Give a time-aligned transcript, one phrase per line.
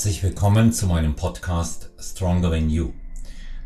[0.00, 2.94] Herzlich willkommen zu meinem Podcast Stronger Than You.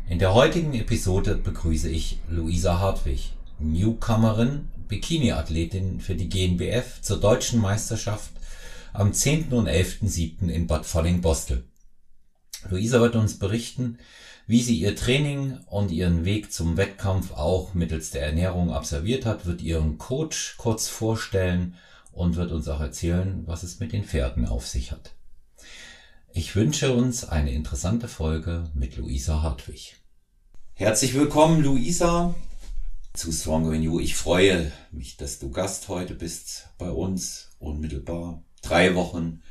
[0.09, 7.61] In der heutigen Episode begrüße ich Luisa Hartwig, Newcomerin, Bikini-Athletin für die GNBF zur deutschen
[7.61, 8.31] Meisterschaft
[8.91, 9.53] am 10.
[9.53, 10.49] und 11.7.
[10.49, 11.63] in Bad Falling-Bostel.
[12.69, 13.97] Luisa wird uns berichten,
[14.45, 19.45] wie sie ihr Training und ihren Weg zum Wettkampf auch mittels der Ernährung absolviert hat,
[19.45, 21.75] wird ihren Coach kurz vorstellen
[22.11, 25.15] und wird uns auch erzählen, was es mit den Pferden auf sich hat.
[26.37, 29.95] Ich wünsche uns eine interessante Folge mit Luisa Hartwig.
[30.73, 32.35] Herzlich willkommen, Luisa,
[33.13, 34.01] zu Stronger Than You.
[34.01, 39.43] Ich freue mich, dass du Gast heute bist bei uns, unmittelbar drei Wochen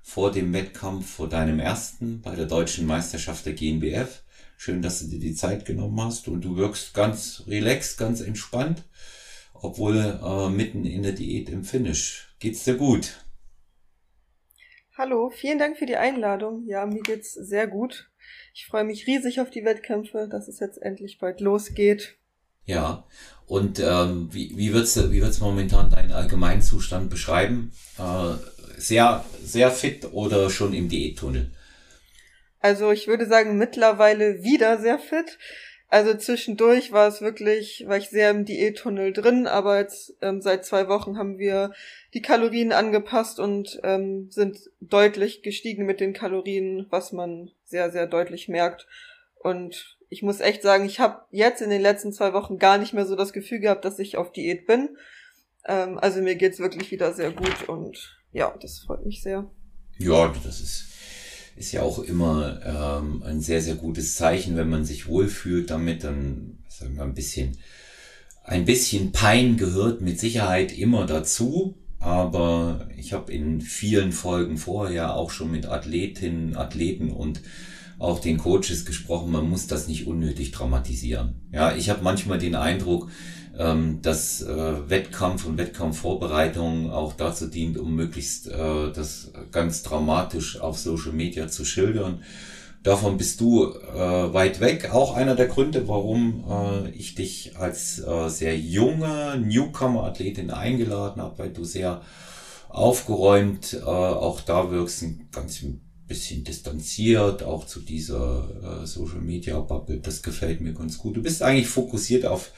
[0.00, 4.22] vor dem Wettkampf, vor deinem ersten bei der deutschen Meisterschaft der GNBF.
[4.56, 8.82] Schön, dass du dir die Zeit genommen hast und du wirkst ganz relaxed, ganz entspannt,
[9.52, 12.34] obwohl äh, mitten in der Diät im Finish.
[12.38, 13.12] Geht's dir gut?
[15.00, 16.66] Hallo, vielen Dank für die Einladung.
[16.66, 18.10] Ja, mir geht's sehr gut.
[18.52, 22.18] Ich freue mich riesig auf die Wettkämpfe, dass es jetzt endlich bald losgeht.
[22.66, 23.04] Ja,
[23.46, 27.72] und ähm, wie, wie wird's wie wird's momentan deinen Allgemeinzustand beschreiben?
[27.96, 28.34] Äh,
[28.78, 31.50] sehr, sehr fit oder schon im Diättunnel?
[32.58, 35.38] Also ich würde sagen, mittlerweile wieder sehr fit.
[35.90, 40.64] Also zwischendurch war es wirklich, war ich sehr im Diättunnel drin, aber jetzt ähm, seit
[40.64, 41.72] zwei Wochen haben wir
[42.14, 48.06] die Kalorien angepasst und ähm, sind deutlich gestiegen mit den Kalorien, was man sehr, sehr
[48.06, 48.86] deutlich merkt.
[49.34, 52.92] Und ich muss echt sagen, ich habe jetzt in den letzten zwei Wochen gar nicht
[52.92, 54.96] mehr so das Gefühl gehabt, dass ich auf Diät bin.
[55.66, 59.50] Ähm, also mir geht's wirklich wieder sehr gut und ja, das freut mich sehr.
[59.98, 60.89] Ja, das ist
[61.60, 66.04] ist ja auch immer ähm, ein sehr, sehr gutes Zeichen, wenn man sich wohlfühlt damit,
[66.04, 67.58] dann sagen wir ein bisschen,
[68.44, 71.76] ein bisschen Pein gehört mit Sicherheit immer dazu.
[71.98, 77.42] Aber ich habe in vielen Folgen vorher auch schon mit Athletinnen, Athleten und
[77.98, 81.34] auch den Coaches gesprochen, man muss das nicht unnötig dramatisieren.
[81.52, 83.10] Ja, ich habe manchmal den Eindruck,
[83.58, 90.60] ähm, dass äh, Wettkampf und Wettkampfvorbereitung auch dazu dient, um möglichst äh, das ganz dramatisch
[90.60, 92.22] auf Social Media zu schildern.
[92.82, 94.90] Davon bist du äh, weit weg.
[94.92, 101.38] Auch einer der Gründe, warum äh, ich dich als äh, sehr junge Newcomer-Athletin eingeladen habe,
[101.38, 102.00] weil du sehr
[102.70, 105.62] aufgeräumt äh, auch da wirkst, ein ganz
[106.06, 110.00] bisschen distanziert, auch zu dieser äh, Social Media Bubble.
[110.00, 111.16] Das gefällt mir ganz gut.
[111.16, 112.50] Du bist eigentlich fokussiert auf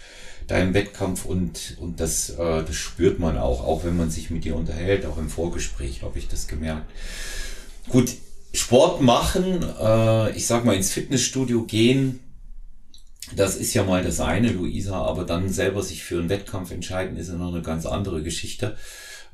[0.47, 4.45] deinem Wettkampf und, und das, äh, das spürt man auch, auch wenn man sich mit
[4.45, 6.91] dir unterhält, auch im Vorgespräch habe ich das gemerkt.
[7.89, 8.13] Gut,
[8.55, 12.21] Sport machen, äh, ich sag mal ins Fitnessstudio gehen,
[13.35, 17.17] das ist ja mal das eine, Luisa, aber dann selber sich für einen Wettkampf entscheiden,
[17.17, 18.77] ist ja noch eine ganz andere Geschichte.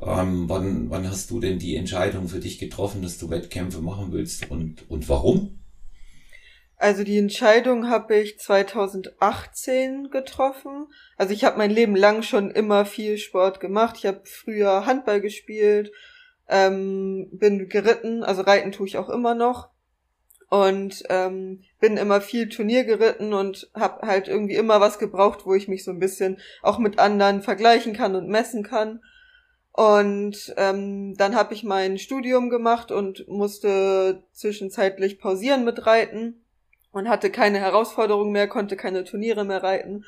[0.01, 4.13] Ähm, wann, wann hast du denn die Entscheidung für dich getroffen, dass du Wettkämpfe machen
[4.13, 5.58] willst und, und warum?
[6.79, 10.87] Also die Entscheidung habe ich 2018 getroffen.
[11.17, 13.97] Also ich habe mein Leben lang schon immer viel Sport gemacht.
[13.99, 15.91] Ich habe früher Handball gespielt,
[16.49, 19.71] ähm, bin geritten, also reiten tue ich auch immer noch.
[20.51, 25.55] Und ähm, bin immer viel Turnier geritten und habe halt irgendwie immer was gebraucht, wo
[25.55, 29.03] ich mich so ein bisschen auch mit anderen vergleichen kann und messen kann.
[29.73, 36.45] Und ähm, dann habe ich mein Studium gemacht und musste zwischenzeitlich pausieren mit Reiten
[36.93, 40.05] und hatte keine Herausforderungen mehr, konnte keine Turniere mehr reiten.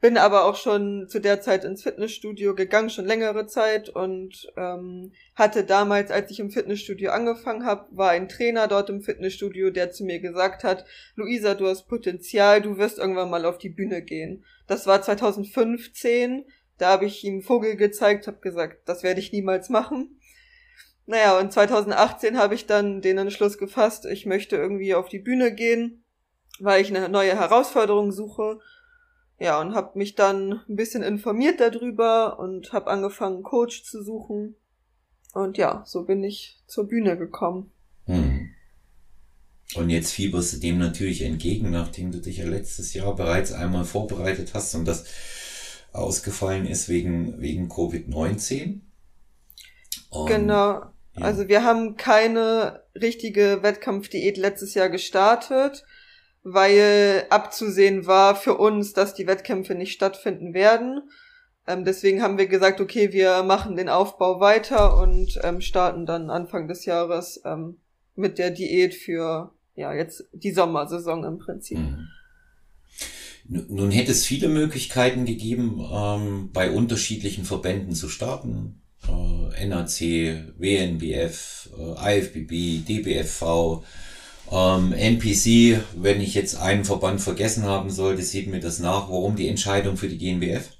[0.00, 5.12] Bin aber auch schon zu der Zeit ins Fitnessstudio gegangen, schon längere Zeit und ähm,
[5.34, 9.92] hatte damals, als ich im Fitnessstudio angefangen habe, war ein Trainer dort im Fitnessstudio, der
[9.92, 14.02] zu mir gesagt hat, Luisa, du hast Potenzial, du wirst irgendwann mal auf die Bühne
[14.02, 14.44] gehen.
[14.66, 16.44] Das war 2015,
[16.76, 20.20] da habe ich ihm Vogel gezeigt, habe gesagt, das werde ich niemals machen.
[21.06, 25.54] Naja, und 2018 habe ich dann den Entschluss gefasst, ich möchte irgendwie auf die Bühne
[25.54, 26.03] gehen
[26.60, 28.60] weil ich eine neue Herausforderung suche.
[29.38, 34.54] Ja, und habe mich dann ein bisschen informiert darüber und habe angefangen, Coach zu suchen.
[35.32, 37.72] Und ja, so bin ich zur Bühne gekommen.
[38.06, 38.50] Hm.
[39.74, 43.84] Und jetzt fieberst du dem natürlich entgegen, nachdem du dich ja letztes Jahr bereits einmal
[43.84, 45.06] vorbereitet hast und das
[45.92, 48.80] ausgefallen ist wegen, wegen Covid-19.
[50.26, 50.52] Genau.
[50.62, 50.90] Ja.
[51.16, 55.84] Also wir haben keine richtige Wettkampfdiät letztes Jahr gestartet
[56.44, 61.02] weil abzusehen war für uns, dass die Wettkämpfe nicht stattfinden werden.
[61.66, 66.30] Ähm, deswegen haben wir gesagt, okay, wir machen den Aufbau weiter und ähm, starten dann
[66.30, 67.78] Anfang des Jahres ähm,
[68.14, 71.78] mit der Diät für ja jetzt die Sommersaison im Prinzip.
[71.78, 72.08] Mhm.
[73.46, 78.80] Nun hätte es viele Möglichkeiten gegeben, ähm, bei unterschiedlichen Verbänden zu starten.
[79.06, 80.00] Äh, NAC,
[80.58, 83.82] WNBF, äh, IFBB, DBFV,
[84.50, 89.08] ähm, NPC, wenn ich jetzt einen Verband vergessen haben sollte, sieht mir das nach.
[89.08, 90.70] Warum die Entscheidung für die GNBF?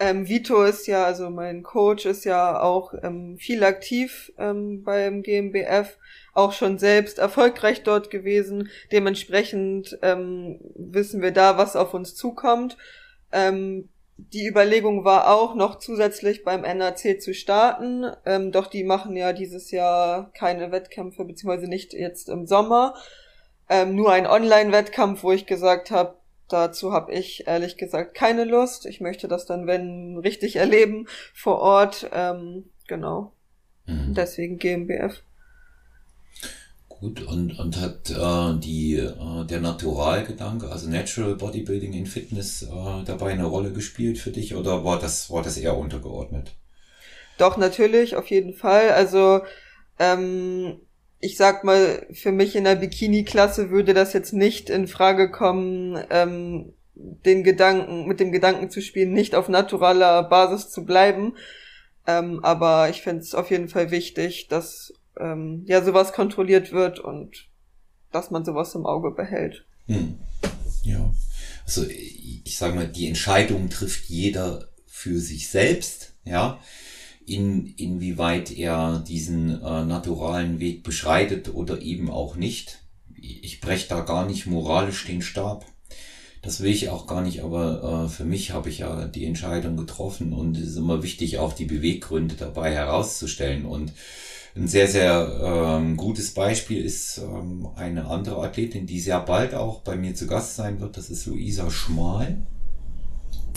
[0.00, 5.22] Ähm, Vito ist ja, also mein Coach ist ja auch ähm, viel aktiv ähm, beim
[5.22, 5.96] GmbF,
[6.32, 8.68] auch schon selbst erfolgreich dort gewesen.
[8.90, 12.76] Dementsprechend ähm, wissen wir da, was auf uns zukommt.
[13.30, 19.16] Ähm, die Überlegung war auch, noch zusätzlich beim NAC zu starten, ähm, doch die machen
[19.16, 22.94] ja dieses Jahr keine Wettkämpfe, beziehungsweise nicht jetzt im Sommer.
[23.68, 26.16] Ähm, nur ein Online-Wettkampf, wo ich gesagt habe,
[26.48, 28.86] dazu habe ich ehrlich gesagt keine Lust.
[28.86, 32.08] Ich möchte das dann, wenn, richtig erleben vor Ort.
[32.12, 33.32] Ähm, genau.
[33.86, 34.14] Mhm.
[34.14, 35.22] Deswegen GmbF.
[37.00, 43.04] Gut, und, und hat äh, die, äh, der Naturalgedanke, also Natural Bodybuilding in Fitness, äh,
[43.04, 46.52] dabei eine Rolle gespielt für dich oder war das, war das eher untergeordnet?
[47.36, 48.90] Doch, natürlich, auf jeden Fall.
[48.90, 49.42] Also,
[49.98, 50.80] ähm,
[51.20, 56.02] ich sag mal, für mich in der Bikini-Klasse würde das jetzt nicht in Frage kommen,
[56.10, 61.34] ähm, den Gedanken, mit dem Gedanken zu spielen, nicht auf naturaler Basis zu bleiben.
[62.06, 66.98] Ähm, aber ich finde es auf jeden Fall wichtig, dass ähm, ja sowas kontrolliert wird
[66.98, 67.48] und
[68.12, 69.64] dass man sowas im Auge behält.
[69.86, 70.18] Hm.
[70.82, 71.12] Ja.
[71.64, 76.58] Also ich sage mal, die Entscheidung trifft jeder für sich selbst, ja.
[77.26, 82.80] In, inwieweit er diesen äh, naturalen Weg beschreitet oder eben auch nicht.
[83.18, 85.64] Ich breche da gar nicht moralisch den Stab.
[86.42, 89.78] Das will ich auch gar nicht, aber äh, für mich habe ich ja die Entscheidung
[89.78, 93.64] getroffen und es ist immer wichtig, auch die Beweggründe dabei herauszustellen.
[93.64, 93.92] Und
[94.56, 99.80] ein sehr, sehr ähm, gutes Beispiel ist ähm, eine andere Athletin, die sehr bald auch
[99.80, 100.96] bei mir zu Gast sein wird.
[100.96, 102.38] Das ist Luisa Schmal.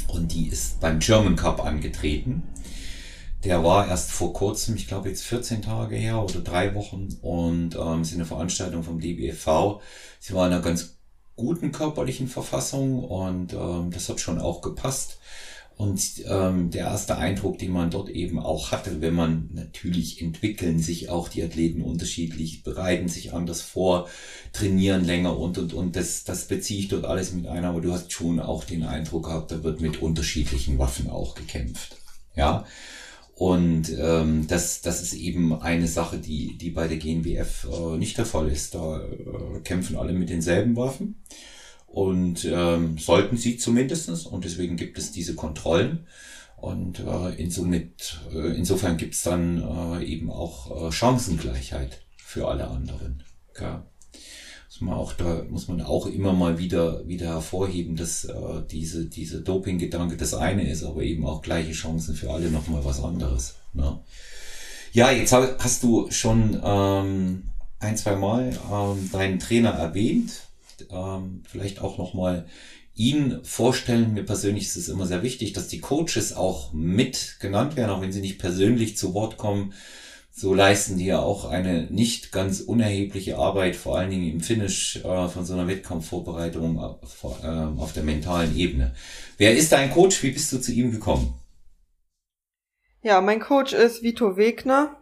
[0.07, 2.43] Und die ist beim German Cup angetreten.
[3.43, 7.09] Der war erst vor kurzem, ich glaube jetzt 14 Tage her oder drei Wochen.
[7.21, 9.81] Und ähm, ist eine Veranstaltung vom DBFV.
[10.19, 10.97] Sie war in einer ganz
[11.35, 15.19] guten körperlichen Verfassung und ähm, das hat schon auch gepasst.
[15.77, 20.79] Und ähm, der erste Eindruck, den man dort eben auch hatte, wenn man natürlich entwickeln
[20.79, 24.09] sich auch die Athleten unterschiedlich, bereiten sich anders vor,
[24.53, 27.93] trainieren länger und und und das, das beziehe ich dort alles mit ein, aber du
[27.93, 31.97] hast schon auch den Eindruck gehabt, da wird mit unterschiedlichen Waffen auch gekämpft.
[32.35, 32.65] Ja.
[33.35, 38.17] Und ähm, das, das ist eben eine Sache, die, die bei der GNBF äh, nicht
[38.17, 38.73] der Fall ist.
[38.73, 41.21] Da äh, kämpfen alle mit denselben Waffen.
[41.97, 46.05] Und ähm, sollten sie zumindestens Und deswegen gibt es diese Kontrollen.
[46.55, 52.67] Und äh, insomit, äh, insofern gibt es dann äh, eben auch äh, Chancengleichheit für alle
[52.67, 53.23] anderen.
[53.59, 53.83] Ja.
[54.67, 59.05] Muss man auch da muss man auch immer mal wieder wieder hervorheben, dass äh, diese
[59.05, 63.55] diese Doping-Gedanke das eine ist, aber eben auch gleiche Chancen für alle nochmal was anderes.
[63.73, 63.99] Ne?
[64.93, 67.49] Ja, jetzt hast du schon ähm,
[67.79, 70.46] ein zwei Mal ähm, deinen Trainer erwähnt
[70.91, 72.47] ähm, vielleicht auch nochmal
[72.95, 74.13] ihn vorstellen.
[74.13, 78.01] Mir persönlich ist es immer sehr wichtig, dass die Coaches auch mit genannt werden, auch
[78.01, 79.73] wenn sie nicht persönlich zu Wort kommen.
[80.31, 84.97] So leisten die ja auch eine nicht ganz unerhebliche Arbeit, vor allen Dingen im Finish
[84.97, 88.93] äh, von so einer Wettkampfvorbereitung auf, äh, auf der mentalen Ebene.
[89.37, 90.21] Wer ist dein Coach?
[90.21, 91.33] Wie bist du zu ihm gekommen?
[93.01, 95.01] Ja, mein Coach ist Vito Wegner.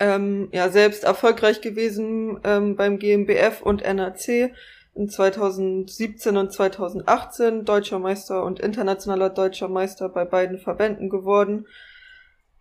[0.00, 4.52] Ähm, ja, selbst erfolgreich gewesen ähm, beim GmbF und NAC
[4.98, 11.68] in 2017 und 2018 deutscher Meister und internationaler deutscher Meister bei beiden Verbänden geworden.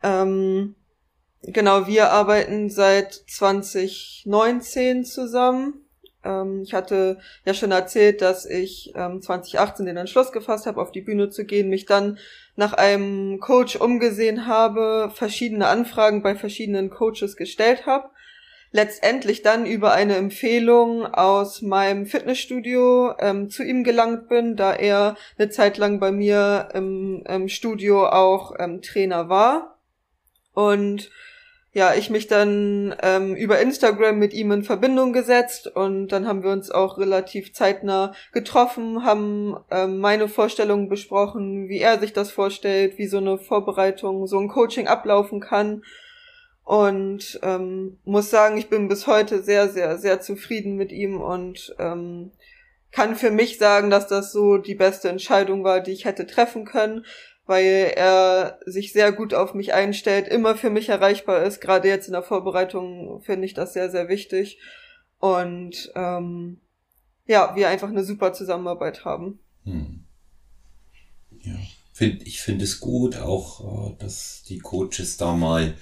[0.03, 0.75] Ähm,
[1.41, 5.81] genau, wir arbeiten seit 2019 zusammen.
[6.23, 10.91] Ähm, ich hatte ja schon erzählt, dass ich ähm, 2018 den Entschluss gefasst habe, auf
[10.91, 12.19] die Bühne zu gehen, mich dann
[12.55, 18.11] nach einem Coach umgesehen habe, verschiedene Anfragen bei verschiedenen Coaches gestellt habe
[18.71, 25.15] letztendlich dann über eine Empfehlung aus meinem Fitnessstudio ähm, zu ihm gelangt bin, da er
[25.37, 29.77] eine Zeit lang bei mir im, im Studio auch ähm, Trainer war.
[30.53, 31.09] Und
[31.73, 36.41] ja, ich mich dann ähm, über Instagram mit ihm in Verbindung gesetzt und dann haben
[36.41, 42.31] wir uns auch relativ zeitnah getroffen, haben ähm, meine Vorstellungen besprochen, wie er sich das
[42.31, 45.83] vorstellt, wie so eine Vorbereitung, so ein Coaching ablaufen kann
[46.67, 51.73] und ähm, muss sagen, ich bin bis heute sehr, sehr, sehr zufrieden mit ihm und
[51.79, 52.31] ähm,
[52.91, 56.65] kann für mich sagen, dass das so die beste Entscheidung war, die ich hätte treffen
[56.65, 57.05] können,
[57.45, 61.61] weil er sich sehr gut auf mich einstellt, immer für mich erreichbar ist.
[61.61, 64.59] Gerade jetzt in der Vorbereitung finde ich das sehr, sehr wichtig.
[65.19, 66.59] Und ähm,
[67.27, 69.39] ja, wir einfach eine super Zusammenarbeit haben.
[69.63, 70.03] Hm.
[71.43, 71.55] Ja.
[71.93, 75.73] Find, ich finde es gut, auch, äh, dass die Coaches da mal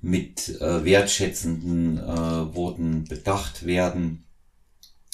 [0.00, 4.24] mit äh, wertschätzenden äh, Worten bedacht werden.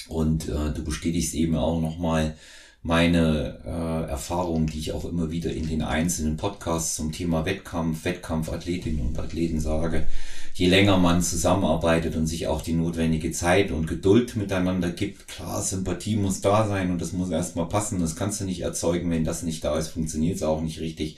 [0.07, 2.35] Und äh, du bestätigst eben auch nochmal
[2.83, 8.05] meine äh, Erfahrungen, die ich auch immer wieder in den einzelnen Podcasts zum Thema Wettkampf,
[8.05, 10.07] Wettkampfathletinnen und Athleten sage.
[10.53, 15.61] Je länger man zusammenarbeitet und sich auch die notwendige Zeit und Geduld miteinander gibt, klar,
[15.61, 17.99] Sympathie muss da sein und das muss erstmal passen.
[17.99, 19.11] Das kannst du nicht erzeugen.
[19.11, 21.17] Wenn das nicht da ist, funktioniert es auch nicht richtig.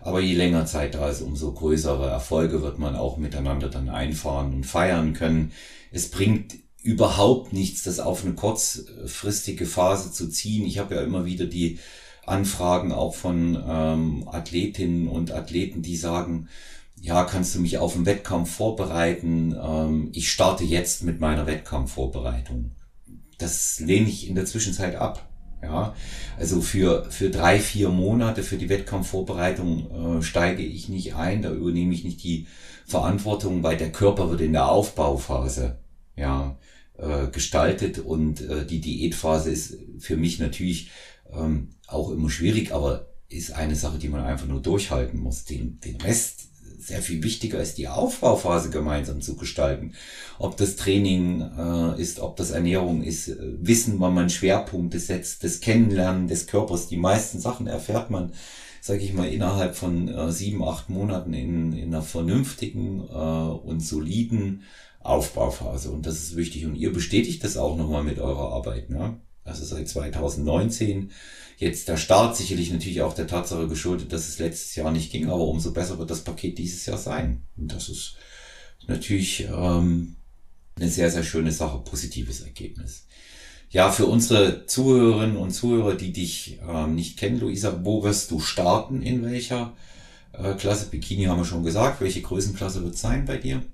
[0.00, 4.54] Aber je länger Zeit da ist, umso größere Erfolge wird man auch miteinander dann einfahren
[4.54, 5.52] und feiern können.
[5.90, 10.66] Es bringt überhaupt nichts, das auf eine kurzfristige Phase zu ziehen.
[10.66, 11.78] Ich habe ja immer wieder die
[12.24, 16.48] Anfragen auch von ähm, Athletinnen und Athleten, die sagen,
[17.00, 19.56] ja, kannst du mich auf einen Wettkampf vorbereiten?
[19.60, 22.72] Ähm, ich starte jetzt mit meiner Wettkampfvorbereitung.
[23.38, 25.27] Das lehne ich in der Zwischenzeit ab.
[25.60, 25.94] Ja,
[26.38, 31.52] also für, für drei, vier Monate für die Wettkampfvorbereitung äh, steige ich nicht ein, da
[31.52, 32.46] übernehme ich nicht die
[32.86, 35.78] Verantwortung, weil der Körper wird in der Aufbauphase
[36.16, 36.56] ja,
[36.96, 40.90] äh, gestaltet und äh, die Diätphase ist für mich natürlich
[41.32, 45.44] ähm, auch immer schwierig, aber ist eine Sache, die man einfach nur durchhalten muss.
[45.44, 46.48] Den, den Rest
[46.78, 49.92] sehr viel wichtiger ist, die Aufbauphase gemeinsam zu gestalten.
[50.38, 55.44] Ob das Training äh, ist, ob das Ernährung ist, äh, wissen, wann man Schwerpunkte setzt,
[55.44, 56.88] das Kennenlernen des Körpers.
[56.88, 58.32] Die meisten Sachen erfährt man,
[58.80, 63.80] sage ich mal, innerhalb von äh, sieben, acht Monaten in, in einer vernünftigen äh, und
[63.80, 64.62] soliden
[65.00, 65.90] Aufbauphase.
[65.90, 66.66] Und das ist wichtig.
[66.66, 68.90] Und ihr bestätigt das auch nochmal mit eurer Arbeit.
[68.90, 69.20] Ne?
[69.44, 71.10] Also seit 2019
[71.58, 75.28] Jetzt der Start sicherlich natürlich auch der Tatsache geschuldet, dass es letztes Jahr nicht ging,
[75.28, 77.42] aber umso besser wird das Paket dieses Jahr sein.
[77.56, 78.14] Und das ist
[78.86, 80.14] natürlich ähm,
[80.76, 83.08] eine sehr, sehr schöne Sache, positives Ergebnis.
[83.70, 88.38] Ja, für unsere Zuhörerinnen und Zuhörer, die dich ähm, nicht kennen, Luisa, wo wirst du
[88.38, 89.02] starten?
[89.02, 89.74] In welcher
[90.32, 90.88] äh, Klasse?
[90.90, 92.00] Bikini haben wir schon gesagt.
[92.00, 93.64] Welche Größenklasse wird sein bei dir?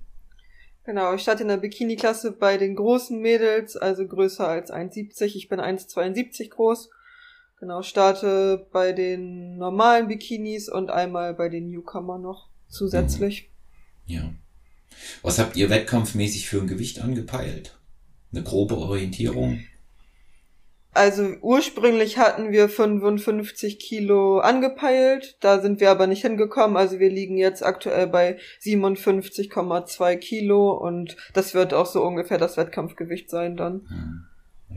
[0.85, 5.37] Genau, ich starte in der Bikini-Klasse bei den großen Mädels, also größer als 1,70.
[5.37, 6.91] Ich bin 1,72 groß.
[7.65, 13.49] Genau, starte bei den normalen Bikinis und einmal bei den Newcomer noch zusätzlich.
[14.05, 14.15] Mhm.
[14.15, 14.35] Ja.
[15.23, 17.79] Was habt ihr wettkampfmäßig für ein Gewicht angepeilt?
[18.31, 19.61] Eine grobe Orientierung?
[20.93, 26.77] Also ursprünglich hatten wir 55 Kilo angepeilt, da sind wir aber nicht hingekommen.
[26.77, 32.59] Also wir liegen jetzt aktuell bei 57,2 Kilo und das wird auch so ungefähr das
[32.59, 33.87] Wettkampfgewicht sein dann.
[33.89, 34.27] Mhm.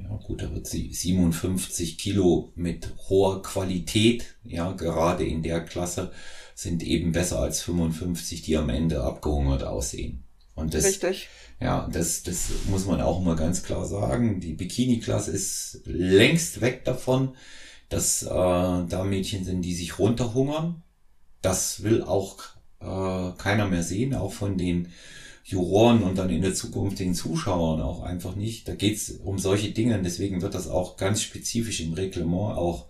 [0.03, 6.11] Ja, gut, da wird sie 57 Kilo mit hoher Qualität, ja, gerade in der Klasse,
[6.55, 10.23] sind eben besser als 55, die am Ende abgehungert aussehen.
[10.55, 11.29] Und das, Richtig.
[11.59, 14.39] Ja, das, das muss man auch mal ganz klar sagen.
[14.39, 17.35] Die Bikini-Klasse ist längst weg davon,
[17.89, 20.81] dass äh, da Mädchen sind, die sich runterhungern.
[21.41, 22.39] Das will auch
[22.79, 24.91] äh, keiner mehr sehen, auch von den
[25.47, 28.67] Juroren und dann in der Zukunft den Zuschauern auch einfach nicht.
[28.67, 32.87] Da geht's um solche Dinge, deswegen wird das auch ganz spezifisch im Reglement auch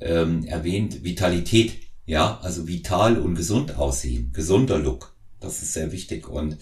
[0.00, 1.04] ähm, erwähnt.
[1.04, 6.58] Vitalität, ja, also vital und gesund aussehen, gesunder Look, das ist sehr wichtig und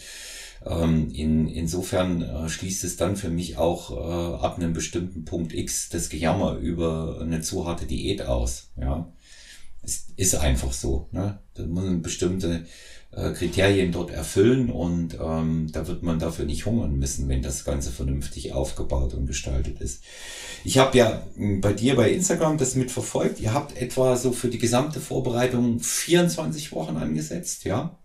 [0.65, 5.53] ähm, in, insofern äh, schließt es dann für mich auch äh, ab einem bestimmten Punkt
[5.53, 9.13] X das Gejammer über eine zu harte Diät aus, ja.
[9.83, 11.41] Es ist einfach so, ne?
[11.53, 12.65] Da muss eine bestimmte
[13.17, 17.65] äh, Kriterien dort erfüllen und ähm, da wird man dafür nicht hungern müssen, wenn das
[17.65, 20.03] Ganze vernünftig aufgebaut und gestaltet ist.
[20.65, 23.41] Ich habe ja hm, bei dir bei Instagram das mitverfolgt.
[23.41, 27.97] Ihr habt etwa so für die gesamte Vorbereitung 24 Wochen angesetzt, ja?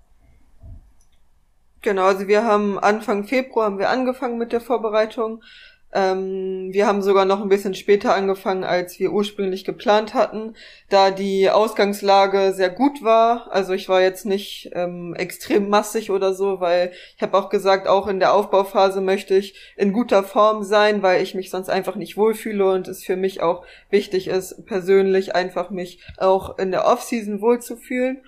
[1.82, 5.42] Genau, also wir haben Anfang Februar haben wir angefangen mit der Vorbereitung.
[5.92, 10.54] Ähm, wir haben sogar noch ein bisschen später angefangen, als wir ursprünglich geplant hatten,
[10.90, 13.52] da die Ausgangslage sehr gut war.
[13.52, 17.88] Also ich war jetzt nicht ähm, extrem massig oder so, weil ich habe auch gesagt,
[17.88, 21.96] auch in der Aufbauphase möchte ich in guter Form sein, weil ich mich sonst einfach
[21.96, 26.86] nicht wohlfühle und es für mich auch wichtig ist, persönlich einfach mich auch in der
[26.86, 28.22] Offseason wohlzufühlen.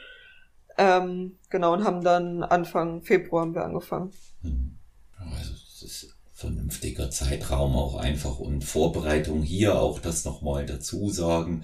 [0.79, 4.13] Ähm, genau, und haben dann Anfang Februar haben wir angefangen.
[4.41, 4.77] Mhm.
[5.19, 5.51] Also
[5.81, 6.10] das
[6.41, 11.63] vernünftiger Zeitraum auch einfach und Vorbereitung hier auch das nochmal dazu sagen,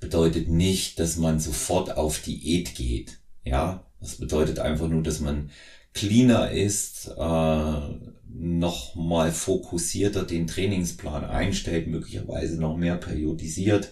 [0.00, 3.18] bedeutet nicht, dass man sofort auf Diät geht.
[3.44, 5.50] Ja, das bedeutet einfach nur, dass man
[5.92, 7.80] cleaner ist, äh,
[8.28, 13.90] nochmal fokussierter den Trainingsplan einstellt, möglicherweise noch mehr periodisiert.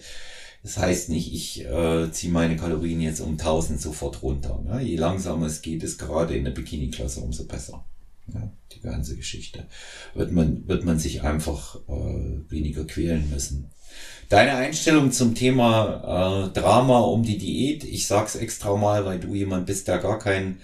[0.63, 4.61] Das heißt nicht, ich äh, ziehe meine Kalorien jetzt um 1000 sofort runter.
[4.65, 4.81] Ne?
[4.81, 7.85] Je langsamer es geht, ist gerade in der Bikini-Klasse umso besser.
[8.27, 9.65] Ja, die ganze Geschichte.
[10.13, 13.69] Wird man, wird man sich einfach äh, weniger quälen müssen.
[14.29, 19.35] Deine Einstellung zum Thema äh, Drama um die Diät, ich sag's extra mal, weil du
[19.35, 20.59] jemand bist, der gar kein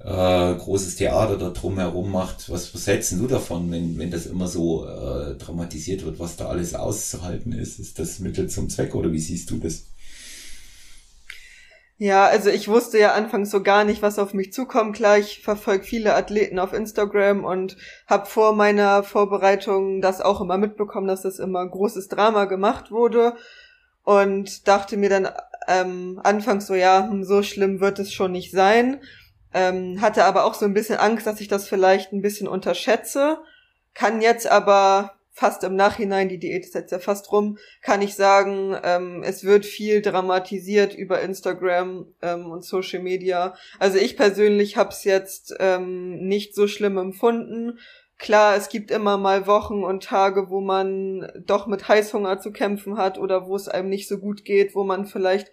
[0.00, 2.50] äh, großes Theater da drumherum macht.
[2.50, 6.46] Was, was hältst du davon, wenn, wenn das immer so äh, dramatisiert wird, was da
[6.48, 7.80] alles auszuhalten ist?
[7.80, 9.86] Ist das Mittel zum Zweck oder wie siehst du das?
[12.00, 14.94] Ja, also ich wusste ja anfangs so gar nicht, was auf mich zukommt.
[14.94, 17.76] Klar, ich verfolge viele Athleten auf Instagram und
[18.06, 23.34] habe vor meiner Vorbereitung das auch immer mitbekommen, dass das immer großes Drama gemacht wurde
[24.04, 25.28] und dachte mir dann
[25.66, 29.00] ähm, anfangs so, ja, hm, so schlimm wird es schon nicht sein.
[29.52, 33.38] Ähm, hatte aber auch so ein bisschen Angst, dass ich das vielleicht ein bisschen unterschätze.
[33.94, 38.16] Kann jetzt aber fast im Nachhinein, die Diät ist jetzt ja fast rum, kann ich
[38.16, 43.54] sagen, ähm, es wird viel dramatisiert über Instagram ähm, und Social Media.
[43.78, 47.78] Also ich persönlich habe es jetzt ähm, nicht so schlimm empfunden.
[48.18, 52.98] Klar, es gibt immer mal Wochen und Tage, wo man doch mit Heißhunger zu kämpfen
[52.98, 55.52] hat oder wo es einem nicht so gut geht, wo man vielleicht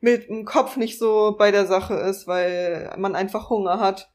[0.00, 4.13] mit dem Kopf nicht so bei der Sache ist, weil man einfach Hunger hat.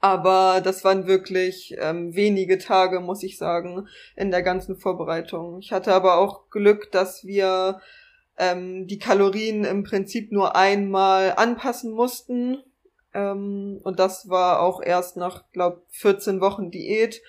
[0.00, 5.58] Aber das waren wirklich ähm, wenige Tage, muss ich sagen, in der ganzen Vorbereitung.
[5.60, 7.80] Ich hatte aber auch Glück, dass wir
[8.38, 12.62] ähm, die Kalorien im Prinzip nur einmal anpassen mussten.
[13.12, 17.20] Ähm, und das war auch erst nach, glaub, 14 Wochen Diät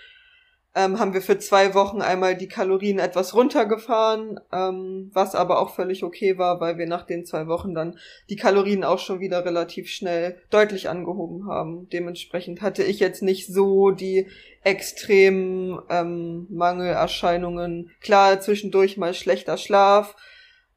[0.74, 5.76] ähm, haben wir für zwei Wochen einmal die Kalorien etwas runtergefahren, ähm, was aber auch
[5.76, 7.98] völlig okay war, weil wir nach den zwei Wochen dann
[8.30, 11.90] die Kalorien auch schon wieder relativ schnell deutlich angehoben haben.
[11.90, 14.28] Dementsprechend hatte ich jetzt nicht so die
[14.64, 17.92] extremen ähm, Mangelerscheinungen.
[18.00, 20.16] Klar, zwischendurch mal schlechter Schlaf.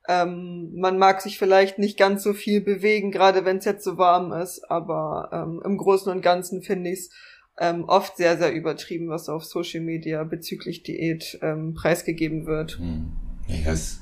[0.08, 3.96] Ähm, man mag sich vielleicht nicht ganz so viel bewegen, gerade wenn es jetzt so
[3.96, 7.10] warm ist, aber ähm, im Großen und Ganzen finde ich es
[7.58, 12.78] ähm, oft sehr, sehr übertrieben, was auf Social Media bezüglich Diät ähm, preisgegeben wird.
[12.78, 13.12] Hm.
[13.46, 14.00] Ja, es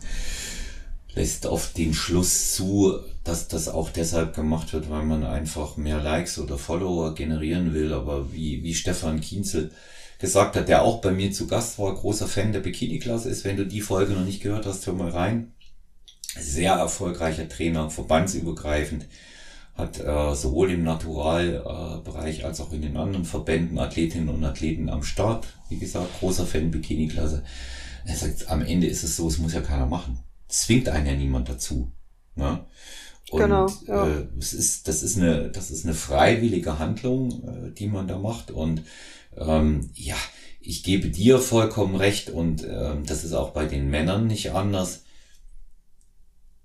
[1.15, 6.01] lässt oft den Schluss zu, dass das auch deshalb gemacht wird, weil man einfach mehr
[6.01, 7.93] Likes oder Follower generieren will.
[7.93, 9.71] Aber wie, wie Stefan Kienzel
[10.19, 13.57] gesagt hat, der auch bei mir zu Gast war, großer Fan der Bikini-Klasse ist, wenn
[13.57, 15.53] du die Folge noch nicht gehört hast, hör mal rein.
[16.39, 19.07] Sehr erfolgreicher Trainer, verbandsübergreifend
[19.75, 24.89] hat äh, sowohl im Naturalbereich äh, als auch in den anderen Verbänden Athletinnen und Athleten
[24.89, 25.47] am Start.
[25.69, 27.43] Wie gesagt, großer Fan Bikini-Klasse.
[28.05, 30.19] Er sagt, am Ende ist es so, es muss ja keiner machen.
[30.49, 31.91] Zwingt einen ja niemand dazu.
[32.35, 32.65] Ne?
[33.31, 34.07] Und genau, ja.
[34.07, 38.19] äh, es ist, das ist eine, das ist eine freiwillige Handlung, äh, die man da
[38.19, 38.51] macht.
[38.51, 38.83] Und
[39.37, 40.17] ähm, ja,
[40.61, 45.05] ich gebe dir vollkommen recht und ähm, das ist auch bei den Männern nicht anders.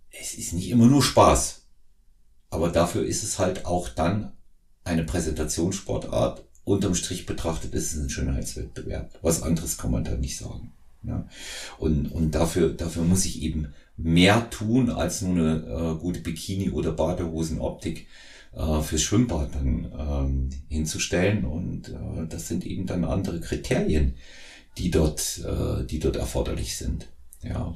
[0.10, 1.67] Es ist nicht immer nur Spaß.
[2.50, 4.32] Aber dafür ist es halt auch dann
[4.84, 6.44] eine Präsentationssportart.
[6.64, 9.12] Unterm Strich betrachtet ist es ein Schönheitswettbewerb.
[9.22, 10.72] Was anderes kann man da nicht sagen.
[11.04, 11.28] Ja.
[11.78, 16.72] Und, und dafür, dafür muss ich eben mehr tun, als nur eine äh, gute Bikini-
[16.72, 18.08] oder Badehosenoptik
[18.54, 21.46] äh, fürs Schwimmbad dann ähm, hinzustellen.
[21.46, 24.16] Und äh, das sind eben dann andere Kriterien,
[24.78, 27.08] die dort, äh, die dort erforderlich sind.
[27.42, 27.76] Ja.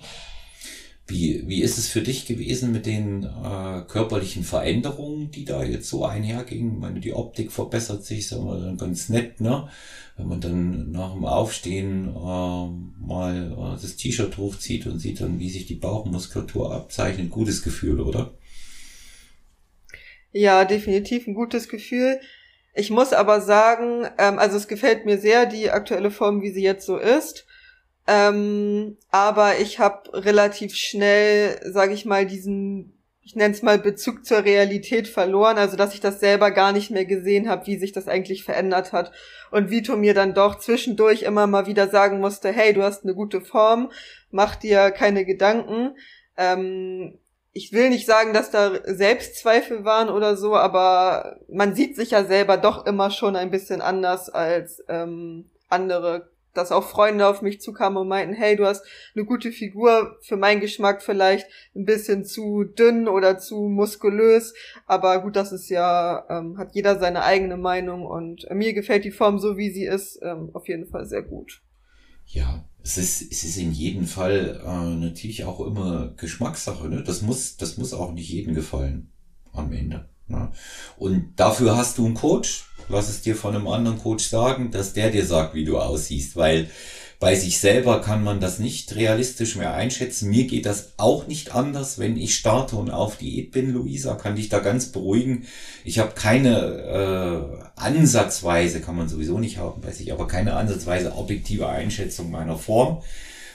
[1.07, 5.89] Wie, wie ist es für dich gewesen mit den äh, körperlichen Veränderungen, die da jetzt
[5.89, 6.73] so einhergingen?
[6.73, 9.67] Ich meine, die Optik verbessert sich, sagen wir dann ganz nett, ne?
[10.15, 15.39] Wenn man dann nach dem Aufstehen äh, mal äh, das T-Shirt hochzieht und sieht dann,
[15.39, 17.29] wie sich die Bauchmuskulatur abzeichnet.
[17.29, 18.33] Gutes Gefühl, oder?
[20.31, 22.21] Ja, definitiv ein gutes Gefühl.
[22.73, 26.63] Ich muss aber sagen, ähm, also es gefällt mir sehr, die aktuelle Form, wie sie
[26.63, 27.45] jetzt so ist.
[28.11, 34.25] Ähm, aber ich habe relativ schnell, sage ich mal, diesen, ich nenne es mal Bezug
[34.25, 37.93] zur Realität verloren, also dass ich das selber gar nicht mehr gesehen habe, wie sich
[37.93, 39.13] das eigentlich verändert hat.
[39.49, 43.15] Und Vito mir dann doch zwischendurch immer mal wieder sagen musste, hey, du hast eine
[43.15, 43.91] gute Form,
[44.29, 45.95] mach dir keine Gedanken.
[46.35, 47.17] Ähm,
[47.53, 52.25] ich will nicht sagen, dass da Selbstzweifel waren oder so, aber man sieht sich ja
[52.25, 57.61] selber doch immer schon ein bisschen anders als ähm, andere dass auch Freunde auf mich
[57.61, 58.83] zukamen und meinten, hey, du hast
[59.15, 64.53] eine gute Figur, für meinen Geschmack vielleicht ein bisschen zu dünn oder zu muskulös,
[64.85, 69.11] aber gut, das ist ja, ähm, hat jeder seine eigene Meinung und mir gefällt die
[69.11, 71.61] Form so, wie sie ist, ähm, auf jeden Fall sehr gut.
[72.27, 77.03] Ja, es ist, es ist in jedem Fall äh, natürlich auch immer Geschmackssache, ne?
[77.03, 79.11] Das muss, das muss auch nicht jedem gefallen
[79.53, 80.09] am Ende.
[80.31, 80.51] Ne?
[80.97, 84.93] Und dafür hast du einen Coach, lass es dir von einem anderen Coach sagen, dass
[84.93, 86.69] der dir sagt, wie du aussiehst, weil
[87.21, 90.31] bei sich selber kann man das nicht realistisch mehr einschätzen.
[90.31, 94.35] Mir geht das auch nicht anders, wenn ich starte und auf Diät bin, Luisa, kann
[94.35, 95.45] dich da ganz beruhigen.
[95.83, 101.15] Ich habe keine äh, ansatzweise, kann man sowieso nicht haben bei sich, aber keine ansatzweise
[101.15, 103.03] objektive Einschätzung meiner Form.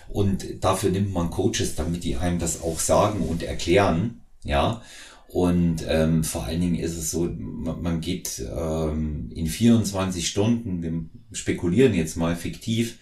[0.08, 4.20] Und dafür nimmt man Coaches, damit die einem das auch sagen und erklären.
[4.44, 4.80] Ja.
[5.28, 10.82] Und ähm, vor allen Dingen ist es so, man, man geht ähm, in 24 Stunden,
[10.82, 12.98] wir spekulieren jetzt mal fiktiv,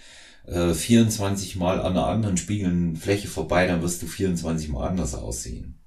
[0.46, 5.78] äh, 24 Mal an einer anderen Spiegelfläche vorbei, dann wirst du 24 Mal anders aussehen.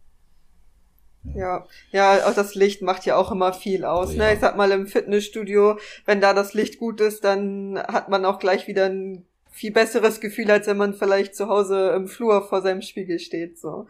[1.35, 4.11] Ja, ja, auch das Licht macht ja auch immer viel aus.
[4.13, 4.33] Oh, ne?
[4.33, 8.39] Ich sag mal im Fitnessstudio, wenn da das Licht gut ist, dann hat man auch
[8.39, 12.61] gleich wieder ein viel besseres Gefühl, als wenn man vielleicht zu Hause im Flur vor
[12.61, 13.59] seinem Spiegel steht.
[13.59, 13.87] So,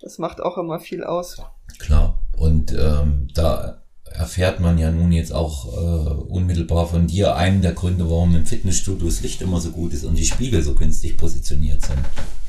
[0.00, 1.40] das macht auch immer viel aus.
[1.78, 2.18] Klar.
[2.32, 7.72] Und ähm, da erfährt man ja nun jetzt auch äh, unmittelbar von dir einen der
[7.72, 11.16] Gründe, warum im Fitnessstudio das Licht immer so gut ist und die Spiegel so günstig
[11.16, 11.98] positioniert sind.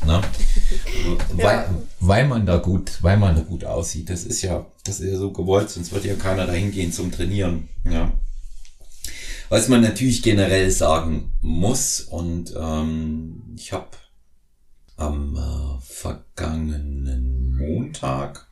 [0.06, 0.22] Ne?
[1.38, 1.44] ja.
[1.44, 4.10] weil, weil man da gut, weil man da gut aussieht.
[4.10, 7.12] Das ist ja, das ist ja so gewollt, sonst wird ja keiner dahin gehen zum
[7.12, 7.70] Trainieren.
[7.90, 8.12] Ja.
[9.50, 13.90] Was man natürlich generell sagen muss, und ähm, ich habe
[14.96, 18.48] am äh, vergangenen Montag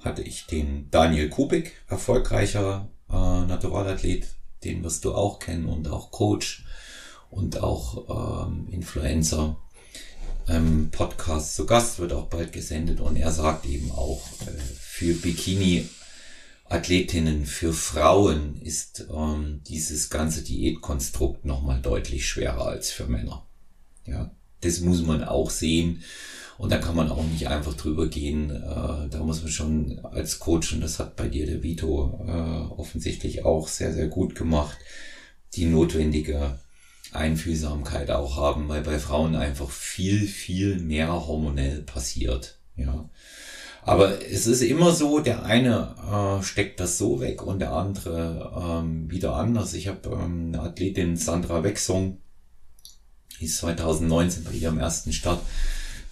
[0.00, 4.26] hatte ich den Daniel Kubik, erfolgreicher äh, Naturalathlet,
[4.64, 6.64] den wirst du auch kennen und auch Coach
[7.30, 9.56] und auch ähm, Influencer.
[10.48, 15.14] Ähm, Podcast zu Gast wird auch bald gesendet und er sagt eben auch, äh, für
[15.14, 23.46] Bikini-Athletinnen, für Frauen ist ähm, dieses ganze Diätkonstrukt nochmal deutlich schwerer als für Männer.
[24.06, 26.02] Ja, das muss man auch sehen.
[26.60, 28.50] Und da kann man auch nicht einfach drüber gehen.
[28.50, 32.78] Äh, da muss man schon als Coach, und das hat bei dir der Vito äh,
[32.78, 34.76] offensichtlich auch sehr, sehr gut gemacht,
[35.54, 36.58] die notwendige
[37.12, 42.58] Einfühlsamkeit auch haben, weil bei Frauen einfach viel, viel mehr hormonell passiert.
[42.76, 43.08] Ja.
[43.82, 48.82] Aber es ist immer so, der eine äh, steckt das so weg und der andere
[48.84, 49.72] ähm, wieder anders.
[49.72, 52.18] Ich habe ähm, eine Athletin, Sandra Wechsung,
[53.40, 55.40] die ist 2019 bei ihrem ersten Start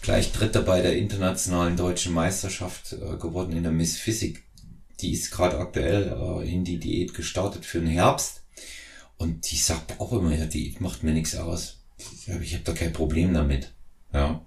[0.03, 4.43] gleich Dritter bei der internationalen deutschen Meisterschaft äh, geworden in der Miss Physik.
[5.01, 8.43] Die ist gerade aktuell äh, in die Diät gestartet für den Herbst.
[9.17, 11.79] Und die sagt auch immer, ja, Diät macht mir nichts aus.
[12.41, 13.73] Ich habe da kein Problem damit.
[14.13, 14.45] Ja.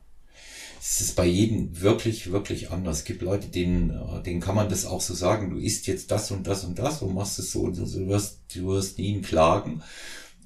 [0.80, 3.00] Es ist bei jedem wirklich, wirklich anders.
[3.00, 6.10] Es gibt Leute, denen, äh, denen kann man das auch so sagen, du isst jetzt
[6.10, 8.98] das und das und das und machst es so und so, du wirst, du wirst
[8.98, 9.84] nie klagen.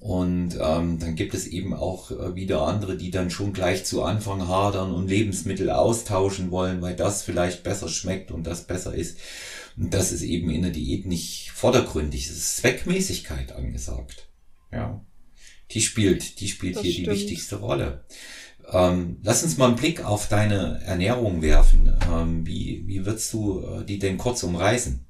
[0.05, 4.03] Und ähm, dann gibt es eben auch äh, wieder andere, die dann schon gleich zu
[4.03, 9.17] Anfang hadern und Lebensmittel austauschen wollen, weil das vielleicht besser schmeckt und das besser ist.
[9.75, 12.27] Und das ist eben in der Diät nicht vordergründig.
[12.27, 14.27] Es ist Zweckmäßigkeit angesagt.
[14.71, 15.03] Ja.
[15.71, 17.07] Die spielt, die spielt das hier stimmt.
[17.07, 18.05] die wichtigste Rolle.
[18.71, 21.97] Ähm, lass uns mal einen Blick auf deine Ernährung werfen.
[22.13, 25.03] Ähm, wie, wie würdest du äh, die denn kurz umreißen?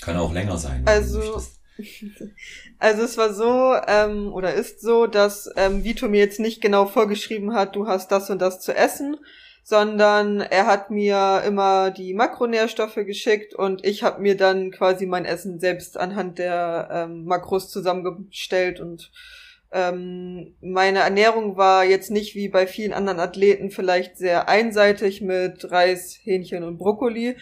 [0.00, 0.86] Kann auch länger sein.
[0.86, 1.42] Also,
[2.78, 6.86] Also es war so ähm, oder ist so, dass ähm, Vito mir jetzt nicht genau
[6.86, 9.16] vorgeschrieben hat, du hast das und das zu essen,
[9.62, 15.24] sondern er hat mir immer die Makronährstoffe geschickt und ich habe mir dann quasi mein
[15.24, 19.10] Essen selbst anhand der ähm, Makros zusammengestellt und
[19.72, 25.68] ähm, meine Ernährung war jetzt nicht wie bei vielen anderen Athleten vielleicht sehr einseitig mit
[25.70, 27.36] Reis, Hähnchen und Brokkoli,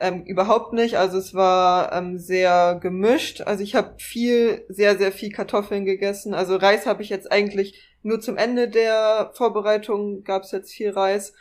[0.00, 0.96] ähm, überhaupt nicht.
[0.96, 3.42] Also es war ähm, sehr gemischt.
[3.42, 6.34] Also ich habe viel, sehr, sehr viel Kartoffeln gegessen.
[6.34, 10.90] Also Reis habe ich jetzt eigentlich nur zum Ende der Vorbereitung gab es jetzt viel
[10.90, 11.34] Reis.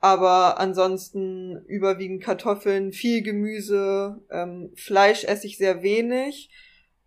[0.00, 6.50] Aber ansonsten überwiegend Kartoffeln, viel Gemüse, ähm, Fleisch esse ich sehr wenig.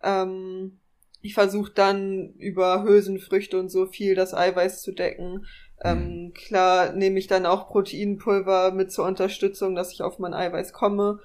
[0.01, 0.79] Ähm,
[1.21, 5.45] ich versuche dann über Hülsenfrüchte und so viel das Eiweiß zu decken.
[5.83, 6.33] Ähm, mhm.
[6.33, 11.19] klar nehme ich dann auch Proteinpulver mit zur Unterstützung, dass ich auf mein Eiweiß komme.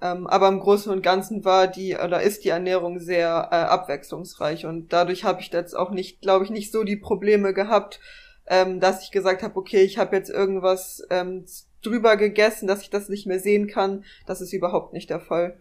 [0.00, 4.64] Ähm, aber im Großen und Ganzen war die oder ist die Ernährung sehr äh, abwechslungsreich
[4.66, 7.98] und dadurch habe ich jetzt auch nicht, glaube ich, nicht so die Probleme gehabt,
[8.46, 11.44] ähm, dass ich gesagt habe, okay, ich habe jetzt irgendwas ähm,
[11.82, 14.04] drüber gegessen, dass ich das nicht mehr sehen kann.
[14.26, 15.58] Das ist überhaupt nicht der Fall.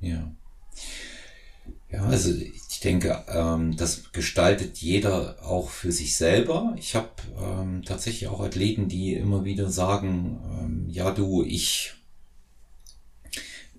[0.00, 0.30] Ja.
[1.90, 6.74] Ja, also ich denke, ähm, das gestaltet jeder auch für sich selber.
[6.78, 7.08] Ich habe
[7.40, 11.94] ähm, tatsächlich auch Athleten, die immer wieder sagen, ähm, ja du, ich,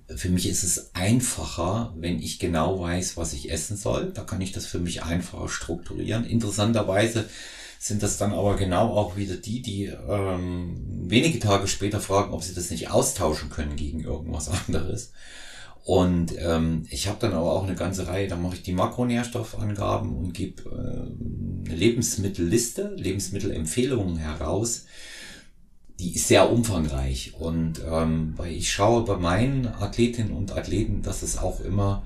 [0.08, 4.12] für mich ist es einfacher, wenn ich genau weiß, was ich essen soll.
[4.14, 6.26] Da kann ich das für mich einfacher strukturieren.
[6.26, 7.30] Interessanterweise
[7.80, 12.44] sind das dann aber genau auch wieder die, die ähm, wenige Tage später fragen, ob
[12.44, 15.14] sie das nicht austauschen können gegen irgendwas anderes.
[15.86, 20.16] Und ähm, ich habe dann aber auch eine ganze Reihe, da mache ich die Makronährstoffangaben
[20.16, 24.86] und gebe äh, eine Lebensmittelliste, Lebensmittelempfehlungen heraus.
[26.00, 31.24] Die ist sehr umfangreich und ähm, weil ich schaue bei meinen Athletinnen und Athleten, dass
[31.24, 32.04] es auch immer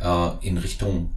[0.00, 1.10] äh, in Richtung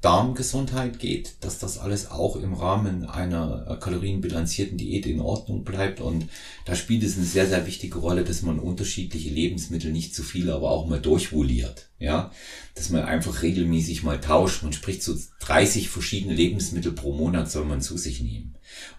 [0.00, 6.00] Darmgesundheit geht, dass das alles auch im Rahmen einer äh, kalorienbilanzierten Diät in Ordnung bleibt.
[6.00, 6.26] Und
[6.64, 10.50] da spielt es eine sehr, sehr wichtige Rolle, dass man unterschiedliche Lebensmittel nicht zu viel,
[10.50, 11.90] aber auch mal durchvoliert.
[11.98, 12.32] Ja,
[12.74, 14.62] dass man einfach regelmäßig mal tauscht.
[14.62, 18.54] Man spricht so 30 verschiedene Lebensmittel pro Monat soll man zu sich nehmen.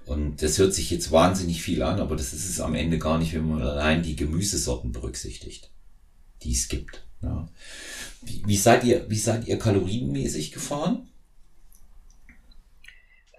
[0.06, 3.18] Und das hört sich jetzt wahnsinnig viel an, aber das ist es am Ende gar
[3.18, 5.72] nicht, wenn man allein die Gemüsesorten berücksichtigt,
[6.44, 7.08] die es gibt.
[7.22, 7.48] Ja.
[8.22, 11.08] Wie, wie, seid ihr, wie seid ihr kalorienmäßig gefahren?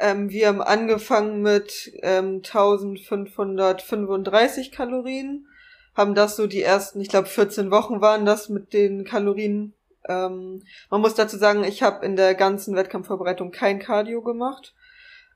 [0.03, 5.47] Ähm, wir haben angefangen mit ähm, 1535 Kalorien,
[5.95, 9.75] haben das so die ersten, ich glaube 14 Wochen waren das mit den Kalorien.
[10.09, 14.75] Ähm, man muss dazu sagen, ich habe in der ganzen Wettkampfvorbereitung kein Cardio gemacht,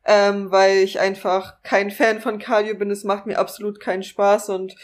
[0.05, 2.91] ähm, weil ich einfach kein Fan von Cardio bin.
[2.91, 4.75] Es macht mir absolut keinen Spaß und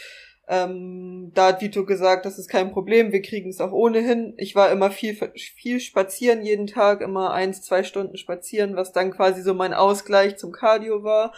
[0.47, 4.33] ähm, da hat Vito gesagt, das ist kein Problem, wir kriegen es auch ohnehin.
[4.37, 9.11] Ich war immer viel, viel spazieren jeden Tag, immer eins, zwei Stunden spazieren, was dann
[9.11, 11.33] quasi so mein Ausgleich zum Cardio war.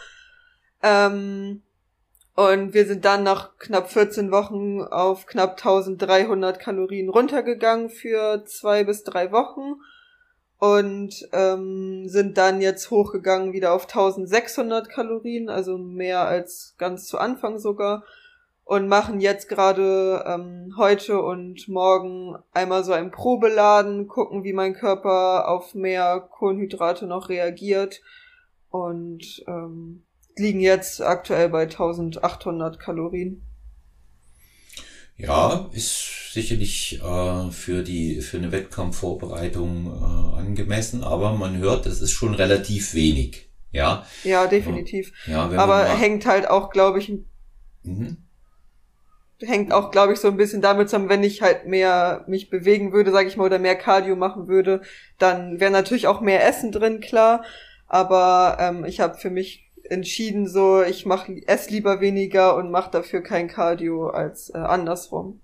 [0.82, 1.62] Ähm,
[2.34, 8.84] und wir sind dann nach knapp 14 Wochen auf knapp 1300 Kalorien runtergegangen für zwei
[8.84, 9.80] bis drei Wochen
[10.58, 17.18] und ähm, sind dann jetzt hochgegangen wieder auf 1600 Kalorien, also mehr als ganz zu
[17.18, 18.04] Anfang sogar
[18.66, 24.74] und machen jetzt gerade ähm, heute und morgen einmal so ein Probeladen, gucken, wie mein
[24.74, 28.02] Körper auf mehr Kohlenhydrate noch reagiert
[28.70, 30.02] und ähm,
[30.34, 33.40] liegen jetzt aktuell bei 1800 Kalorien.
[35.16, 42.00] Ja, ist sicherlich äh, für die für eine Wettkampfvorbereitung äh, angemessen, aber man hört, das
[42.00, 43.48] ist schon relativ wenig.
[43.70, 44.04] Ja.
[44.24, 45.12] Ja, definitiv.
[45.28, 47.12] Ja, aber hängt halt auch, glaube ich,
[47.84, 48.25] mhm
[49.40, 52.92] hängt auch, glaube ich, so ein bisschen damit zusammen, wenn ich halt mehr mich bewegen
[52.92, 54.80] würde, sage ich mal, oder mehr Cardio machen würde,
[55.18, 57.44] dann wäre natürlich auch mehr Essen drin, klar.
[57.86, 62.90] Aber ähm, ich habe für mich entschieden, so ich mach ess lieber weniger und mache
[62.90, 65.40] dafür kein Cardio als äh, andersrum.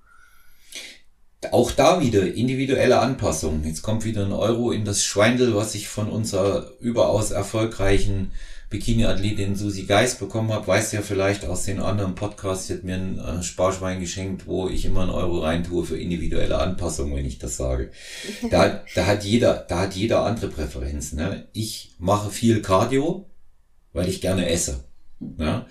[1.51, 3.63] Auch da wieder individuelle Anpassung.
[3.65, 8.31] Jetzt kommt wieder ein Euro in das Schweindel, was ich von unserer überaus erfolgreichen
[8.73, 12.97] Bikini-Athletin Susi Geist bekommen habe, weißt ja vielleicht aus den anderen Podcasts, sie hat mir
[12.97, 17.39] ein äh, Sparschwein geschenkt, wo ich immer einen Euro reintue für individuelle Anpassung, wenn ich
[17.39, 17.91] das sage.
[18.51, 21.19] Da, da hat jeder, da hat jeder andere Präferenzen.
[21.19, 21.47] Ne?
[21.53, 23.27] Ich mache viel Cardio,
[23.93, 24.83] weil ich gerne esse.
[25.21, 25.67] Ne?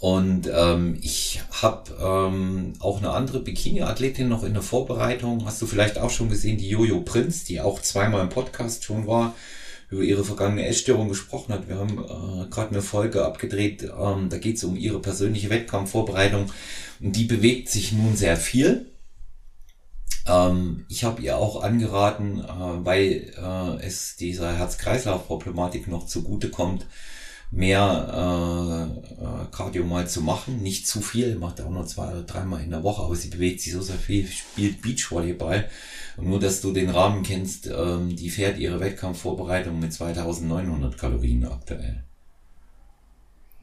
[0.00, 5.44] Und ähm, ich habe ähm, auch eine andere Bikini-Athletin noch in der Vorbereitung.
[5.46, 9.06] Hast du vielleicht auch schon gesehen, die Jojo Prinz, die auch zweimal im Podcast schon
[9.06, 9.34] war
[9.90, 11.68] über ihre vergangene Essstörung gesprochen hat.
[11.68, 16.50] Wir haben äh, gerade eine Folge abgedreht, ähm, da geht es um ihre persönliche Wettkampfvorbereitung
[17.00, 18.86] und die bewegt sich nun sehr viel.
[20.26, 26.86] Ähm, ich habe ihr auch angeraten, äh, weil äh, es dieser Herz-Kreislauf-Problematik noch zugute kommt,
[27.50, 30.62] mehr äh, äh, Cardio mal zu machen.
[30.62, 33.62] Nicht zu viel, macht auch nur zwei oder dreimal in der Woche, aber sie bewegt
[33.62, 35.68] sich so sehr viel, spielt Beachvolleyball.
[36.18, 41.46] Und nur, dass du den Rahmen kennst, ähm, die fährt ihre Wettkampfvorbereitung mit 2900 Kalorien
[41.46, 42.02] aktuell.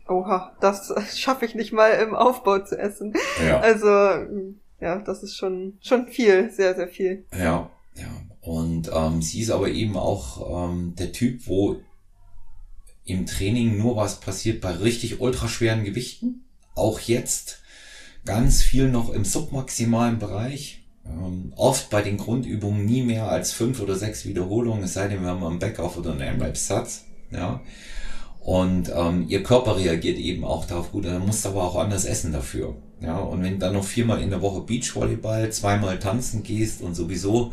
[0.08, 3.14] Oha, das schaffe ich nicht mal im Aufbau zu essen.
[3.46, 3.60] Ja.
[3.60, 3.88] Also,
[4.80, 7.26] ja, das ist schon, schon viel, sehr, sehr viel.
[7.38, 8.08] Ja, ja.
[8.40, 11.82] Und ähm, sie ist aber eben auch ähm, der Typ, wo
[13.04, 16.46] im Training nur was passiert bei richtig ultraschweren Gewichten.
[16.74, 17.62] Auch jetzt
[18.24, 20.85] ganz viel noch im submaximalen Bereich.
[21.06, 25.22] Ähm, oft bei den Grundübungen nie mehr als fünf oder sechs Wiederholungen, es sei denn,
[25.22, 27.06] wir haben einen Backoff oder einen M-Rap-Satz.
[27.32, 27.62] Ja.
[28.40, 32.06] Und ähm, ihr Körper reagiert eben auch darauf gut, dann musst du aber auch anders
[32.06, 32.76] essen dafür.
[33.02, 36.96] Ja, und wenn du dann noch viermal in der Woche Beachvolleyball, zweimal tanzen gehst und
[36.96, 37.52] sowieso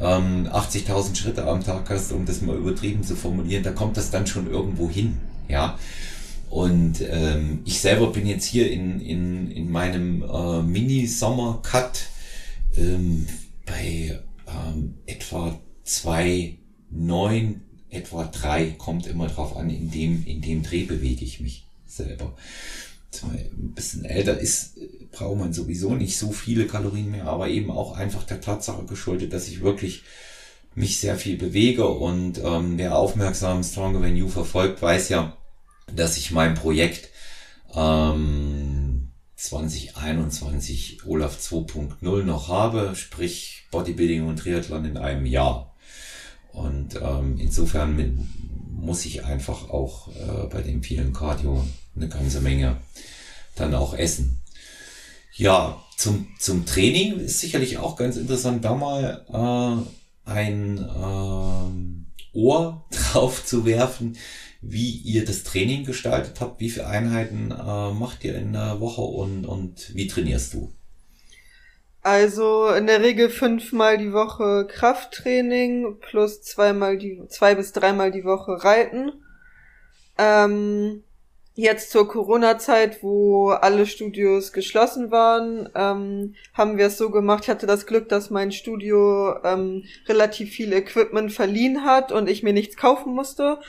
[0.00, 4.10] ähm, 80.000 Schritte am Tag hast, um das mal übertrieben zu formulieren, da kommt das
[4.10, 5.18] dann schon irgendwo hin.
[5.48, 5.78] Ja.
[6.50, 12.08] Und ähm, ich selber bin jetzt hier in, in, in meinem äh, Mini-Sommer-Cut
[12.76, 13.26] ähm,
[13.66, 16.58] bei ähm, etwa zwei
[16.90, 21.66] neun, etwa drei kommt immer drauf an, in dem, in dem Dreh bewege ich mich
[21.86, 22.36] selber.
[23.22, 24.76] Ein bisschen älter ist,
[25.12, 29.32] braucht man sowieso nicht so viele Kalorien mehr, aber eben auch einfach der Tatsache geschuldet,
[29.32, 30.02] dass ich wirklich
[30.74, 35.36] mich sehr viel bewege und ähm, wer aufmerksam Stronger Than You verfolgt, weiß ja,
[35.94, 37.10] dass ich mein Projekt
[37.74, 38.73] ähm,
[39.44, 45.74] 2021 Olaf 2.0 noch habe, sprich Bodybuilding und Triathlon in einem Jahr.
[46.52, 48.14] Und ähm, insofern mit,
[48.70, 51.62] muss ich einfach auch äh, bei dem vielen Cardio
[51.94, 52.78] eine ganze Menge
[53.54, 54.40] dann auch essen.
[55.34, 59.26] Ja, zum, zum Training ist sicherlich auch ganz interessant, da mal
[60.26, 64.16] äh, ein äh, Ohr drauf zu werfen,
[64.66, 69.02] wie ihr das Training gestaltet habt, wie viele Einheiten äh, macht ihr in der Woche
[69.02, 70.72] und, und wie trainierst du?
[72.02, 78.24] Also in der Regel fünfmal die Woche Krafttraining plus zweimal die zwei bis dreimal die
[78.24, 79.12] Woche Reiten.
[80.18, 81.02] Ähm,
[81.54, 87.44] jetzt zur Corona-Zeit, wo alle Studios geschlossen waren, ähm, haben wir es so gemacht.
[87.44, 92.42] Ich hatte das Glück, dass mein Studio ähm, relativ viel Equipment verliehen hat und ich
[92.42, 93.60] mir nichts kaufen musste.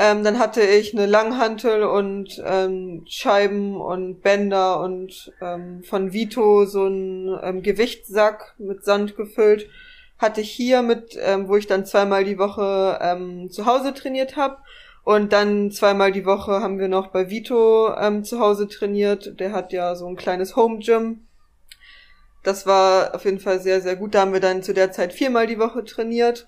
[0.00, 6.66] Ähm, dann hatte ich eine Langhantel und ähm, Scheiben und Bänder und ähm, von Vito
[6.66, 9.68] so einen ähm, Gewichtssack mit Sand gefüllt.
[10.16, 14.36] Hatte ich hier mit, ähm, wo ich dann zweimal die Woche ähm, zu Hause trainiert
[14.36, 14.58] habe.
[15.02, 17.90] Und dann zweimal die Woche haben wir noch bei Vito
[18.22, 19.40] zu Hause trainiert.
[19.40, 21.26] Der hat ja so ein kleines Home Gym.
[22.44, 24.14] Das war auf jeden Fall sehr, sehr gut.
[24.14, 26.46] Da haben wir dann zu der Zeit viermal die Woche trainiert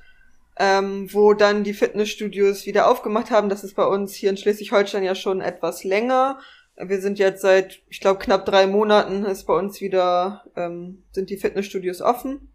[0.59, 3.49] ähm, wo dann die Fitnessstudios wieder aufgemacht haben.
[3.49, 6.39] Das ist bei uns hier in Schleswig-Holstein ja schon etwas länger.
[6.77, 11.31] Wir sind jetzt seit, ich glaube, knapp drei Monaten ist bei uns wieder, ähm, sind
[11.31, 12.53] die Fitnessstudios offen.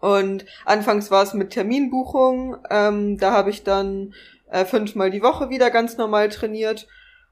[0.00, 2.56] Und anfangs war es mit Terminbuchung.
[2.70, 4.14] Ähm, da habe ich dann
[4.50, 6.86] äh, fünfmal die Woche wieder ganz normal trainiert.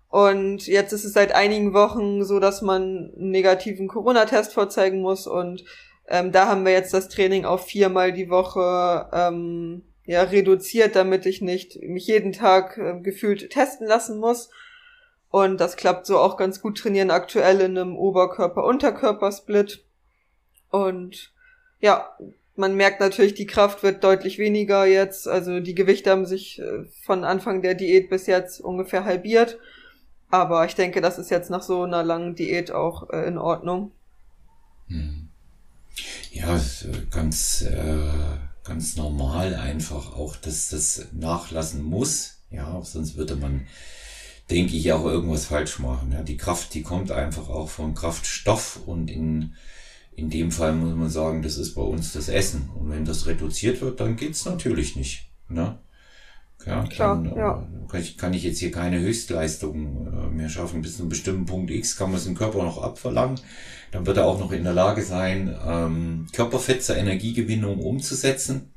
[0.09, 5.27] Und jetzt ist es seit einigen Wochen so, dass man einen negativen Corona-Test vorzeigen muss.
[5.27, 5.65] Und
[6.09, 11.27] ähm, da haben wir jetzt das Training auf viermal die Woche ähm, ja, reduziert, damit
[11.27, 14.51] ich nicht mich jeden Tag äh, gefühlt testen lassen muss.
[15.31, 19.85] Und das klappt so auch ganz gut trainieren aktuell in einem Oberkörper-Unterkörper-Split.
[20.71, 21.33] Und
[21.81, 22.17] ja,
[22.55, 25.27] man merkt natürlich, die Kraft wird deutlich weniger jetzt.
[25.29, 29.59] Also die Gewichte haben sich äh, von Anfang der Diät bis jetzt ungefähr halbiert.
[30.31, 33.91] Aber ich denke, das ist jetzt nach so einer langen Diät auch äh, in Ordnung.
[34.89, 35.26] Hm.
[36.37, 36.61] Ja,
[37.11, 42.43] ganz äh, ganz normal einfach auch, dass das nachlassen muss.
[42.51, 43.67] Ja, sonst würde man,
[44.51, 46.13] denke ich, auch irgendwas falsch machen.
[46.13, 49.55] Ja, die Kraft, die kommt einfach auch vom Kraftstoff und in,
[50.15, 52.69] in dem Fall muss man sagen, das ist bei uns das Essen.
[52.75, 55.31] Und wenn das reduziert wird, dann geht's natürlich nicht.
[55.49, 55.79] Ne?
[56.67, 57.59] Ja, Klar, dann ja.
[57.61, 60.83] Äh, kann, ich, kann ich jetzt hier keine Höchstleistung äh, mehr schaffen.
[60.83, 63.39] Bis zu einem bestimmten Punkt X kann man es dem Körper noch abverlangen.
[63.93, 68.73] Dann wird er auch noch in der Lage sein, ähm, Körperfett zur Energiegewinnung umzusetzen.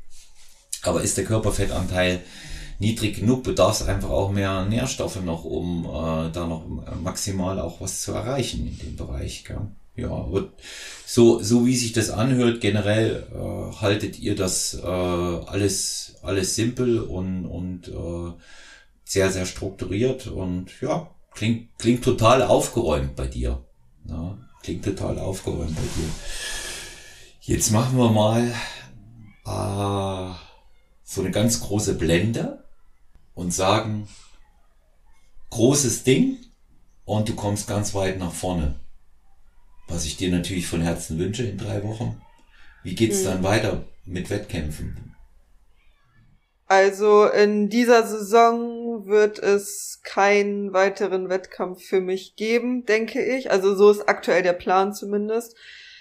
[0.84, 2.21] Aber ist der Körperfettanteil
[2.78, 6.65] niedrig genug, bedarf es einfach auch mehr Nährstoffe noch, um äh, da noch
[7.02, 9.43] maximal auch was zu erreichen in dem Bereich.
[9.43, 9.67] Gell?
[10.01, 10.27] Ja,
[11.05, 16.99] so, so wie sich das anhört, generell äh, haltet ihr das äh, alles, alles simpel
[16.99, 18.33] und, und äh,
[19.05, 23.65] sehr, sehr strukturiert und ja, klingt, klingt total aufgeräumt bei dir.
[24.05, 26.09] Ja, klingt total aufgeräumt bei dir.
[27.41, 28.53] Jetzt machen wir mal
[29.47, 30.35] äh,
[31.03, 32.63] so eine ganz große Blende
[33.33, 34.07] und sagen,
[35.49, 36.38] großes Ding
[37.05, 38.75] und du kommst ganz weit nach vorne
[39.89, 42.21] was ich dir natürlich von Herzen wünsche in drei Wochen.
[42.84, 43.25] Wie geht's mhm.
[43.25, 45.15] dann weiter mit Wettkämpfen?
[46.67, 53.49] Also in dieser Saison wird es keinen weiteren Wettkampf für mich geben, denke ich.
[53.49, 55.56] Also so ist aktuell der Plan zumindest.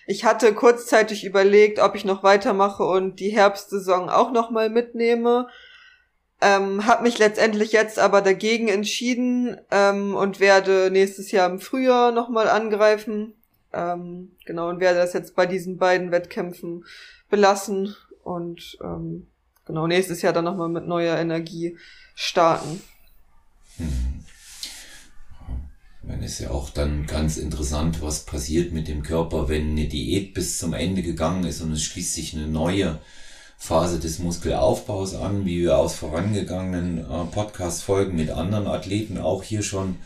[0.06, 5.48] Ich hatte kurzzeitig überlegt, ob ich noch weitermache und die Herbstsaison auch nochmal mitnehme.
[6.42, 12.12] Ähm, hab mich letztendlich jetzt aber dagegen entschieden ähm, und werde nächstes Jahr im Frühjahr
[12.12, 13.37] nochmal angreifen.
[13.72, 16.84] Ähm, genau, und werde das jetzt bei diesen beiden Wettkämpfen
[17.28, 19.26] belassen und ähm,
[19.66, 21.76] genau nächstes Jahr dann nochmal mit neuer Energie
[22.14, 22.80] starten.
[23.76, 24.24] Hm.
[26.02, 30.32] Dann ist ja auch dann ganz interessant, was passiert mit dem Körper, wenn eine Diät
[30.32, 32.98] bis zum Ende gegangen ist und es schließt sich eine neue
[33.58, 39.62] Phase des Muskelaufbaus an, wie wir aus vorangegangenen äh, Podcast-Folgen mit anderen Athleten auch hier
[39.62, 39.96] schon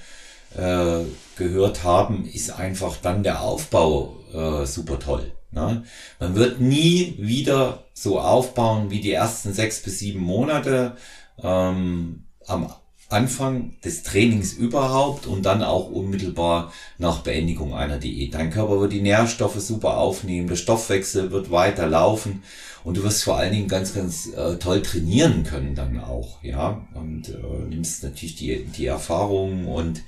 [0.57, 1.05] äh,
[1.37, 5.33] gehört haben, ist einfach dann der Aufbau äh, super toll.
[5.51, 5.85] Ne?
[6.19, 10.97] Man wird nie wieder so aufbauen wie die ersten sechs bis sieben Monate
[11.43, 12.73] ähm, am
[13.13, 18.33] Anfang des Trainings überhaupt und dann auch unmittelbar nach Beendigung einer Diät.
[18.33, 22.43] Dein Körper wird die Nährstoffe super aufnehmen, der Stoffwechsel wird weiter laufen
[22.85, 26.81] und du wirst vor allen Dingen ganz, ganz äh, toll trainieren können dann auch, ja,
[26.95, 30.03] und äh, nimmst natürlich die, die Erfahrungen und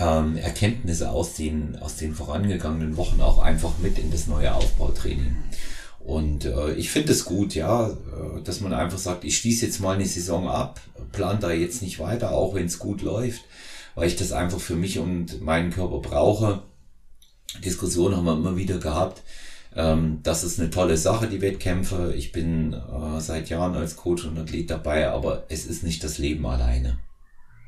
[0.00, 5.36] ähm, Erkenntnisse aus den, aus den vorangegangenen Wochen auch einfach mit in das neue Aufbautraining.
[5.98, 9.80] Und äh, ich finde es gut, ja, äh, dass man einfach sagt, ich schließe jetzt
[9.80, 10.80] mal eine Saison ab,
[11.12, 13.42] plan da jetzt nicht weiter, auch wenn es gut läuft,
[13.94, 16.62] weil ich das einfach für mich und meinen Körper brauche.
[17.62, 19.22] Diskussion haben wir immer wieder gehabt.
[19.76, 22.14] Ähm, das ist eine tolle Sache, die Wettkämpfe.
[22.16, 26.16] Ich bin äh, seit Jahren als Coach und Athlet dabei, aber es ist nicht das
[26.16, 26.98] Leben alleine.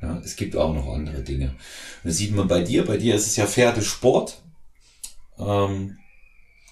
[0.03, 1.47] Ja, es gibt auch noch andere Dinge.
[1.47, 2.85] Und das sieht man bei dir.
[2.85, 4.41] Bei dir ist es ja Pferdesport.
[5.39, 5.97] Ähm,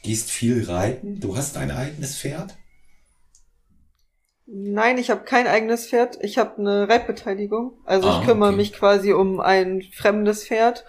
[0.03, 1.21] gehst viel reiten.
[1.21, 2.57] Du hast ein eigenes Pferd?
[4.45, 6.17] Nein, ich habe kein eigenes Pferd.
[6.21, 7.73] Ich habe eine Reitbeteiligung.
[7.85, 8.57] Also ah, ich kümmere okay.
[8.57, 10.83] mich quasi um ein fremdes Pferd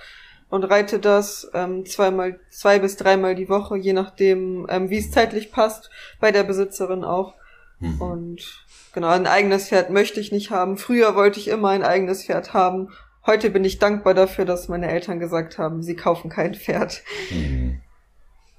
[0.48, 5.12] und reite das ähm, zweimal, zwei bis dreimal die Woche, je nachdem, ähm, wie es
[5.12, 7.34] zeitlich passt, bei der Besitzerin auch.
[7.78, 8.00] Mhm.
[8.00, 10.76] Und genau, ein eigenes Pferd möchte ich nicht haben.
[10.76, 12.88] Früher wollte ich immer ein eigenes Pferd haben.
[13.26, 17.02] Heute bin ich dankbar dafür, dass meine Eltern gesagt haben, sie kaufen kein Pferd.
[17.30, 17.80] Mhm.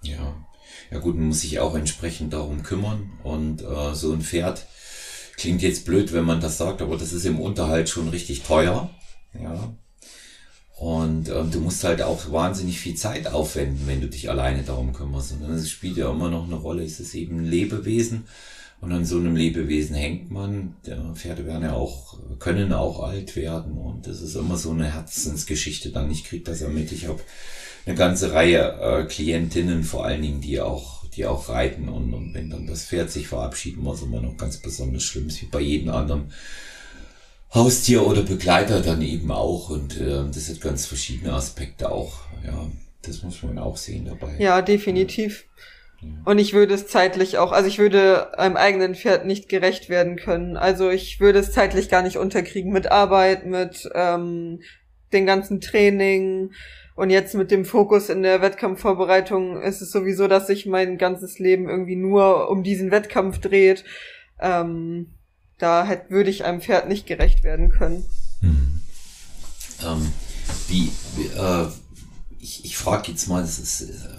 [0.01, 0.35] Ja.
[0.91, 4.67] Ja gut, man muss sich auch entsprechend darum kümmern und äh, so ein Pferd
[5.37, 8.89] Klingt jetzt blöd, wenn man das sagt, aber das ist im Unterhalt schon richtig teuer.
[9.33, 9.73] Ja.
[10.77, 14.93] Und ähm, du musst halt auch wahnsinnig viel Zeit aufwenden, wenn du dich alleine darum
[14.93, 15.33] kümmerst.
[15.33, 18.25] Und dann spielt ja immer noch eine Rolle, ist es eben ein Lebewesen.
[18.83, 20.75] Und an so einem Lebewesen hängt man.
[20.85, 23.77] Der Pferde werden ja auch, können auch alt werden.
[23.77, 26.11] Und das ist immer so eine Herzensgeschichte dann.
[26.11, 26.91] Ich krieg das ja mit.
[26.91, 27.21] Ich habe
[27.85, 32.33] eine ganze Reihe äh, Klientinnen vor allen Dingen, die auch die auch reiten und, und
[32.33, 35.61] wenn dann das Pferd sich verabschieden muss, immer noch ganz besonders schlimm ist, wie bei
[35.61, 36.31] jedem anderen
[37.53, 42.67] Haustier oder Begleiter dann eben auch und äh, das hat ganz verschiedene Aspekte auch, ja,
[43.03, 44.35] das muss man auch sehen dabei.
[44.39, 45.45] Ja, definitiv.
[45.55, 45.72] Ja.
[46.25, 50.15] Und ich würde es zeitlich auch, also ich würde einem eigenen Pferd nicht gerecht werden
[50.15, 50.55] können.
[50.55, 54.61] Also ich würde es zeitlich gar nicht unterkriegen mit Arbeit, mit ähm,
[55.11, 56.51] den ganzen Training,
[56.95, 61.39] und jetzt mit dem Fokus in der Wettkampfvorbereitung ist es sowieso, dass sich mein ganzes
[61.39, 63.83] Leben irgendwie nur um diesen Wettkampf dreht.
[64.39, 65.13] Ähm,
[65.57, 68.05] da hätte, würde ich einem Pferd nicht gerecht werden können.
[68.41, 68.81] Hm.
[69.83, 70.13] Ähm,
[70.67, 70.91] wie,
[71.35, 71.67] äh,
[72.39, 74.12] ich, ich frage jetzt mal, das ist äh,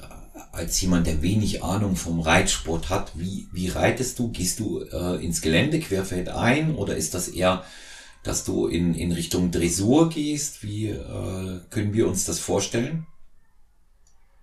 [0.54, 4.30] als jemand, der wenig Ahnung vom Reitsport hat, wie, wie reitest du?
[4.30, 7.64] Gehst du äh, ins Gelände querfeld ein oder ist das eher
[8.24, 10.64] dass du in, in Richtung Dressur gehst.
[10.64, 13.06] Wie äh, können wir uns das vorstellen?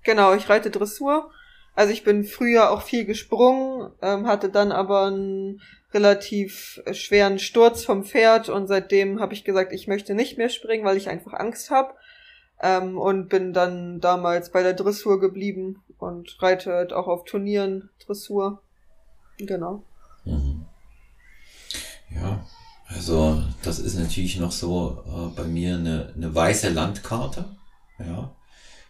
[0.03, 1.31] Genau, ich reite Dressur.
[1.75, 5.61] Also ich bin früher auch viel gesprungen, ähm, hatte dann aber einen
[5.93, 10.85] relativ schweren Sturz vom Pferd und seitdem habe ich gesagt, ich möchte nicht mehr springen,
[10.85, 11.93] weil ich einfach Angst habe.
[12.61, 17.89] Ähm, und bin dann damals bei der Dressur geblieben und reite halt auch auf Turnieren
[18.05, 18.61] Dressur.
[19.37, 19.83] Genau.
[20.25, 20.65] Mhm.
[22.13, 22.45] Ja,
[22.87, 27.45] also das ist natürlich noch so äh, bei mir eine, eine weiße Landkarte.
[27.99, 28.35] Ja.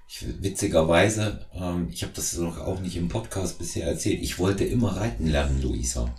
[0.07, 4.21] Ich, witzigerweise, ähm, ich habe das noch auch nicht im Podcast bisher erzählt.
[4.21, 6.13] Ich wollte immer reiten lernen, Luisa.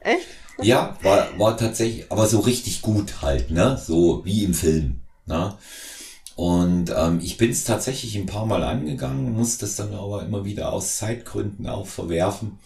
[0.00, 0.26] Echt?
[0.60, 3.78] Ja, war, war tatsächlich, aber so richtig gut halt, ne?
[3.78, 5.00] So wie im Film.
[5.26, 5.56] Ne?
[6.36, 10.44] Und ähm, ich bin es tatsächlich ein paar Mal angegangen, muss das dann aber immer
[10.44, 12.58] wieder aus Zeitgründen auch verwerfen.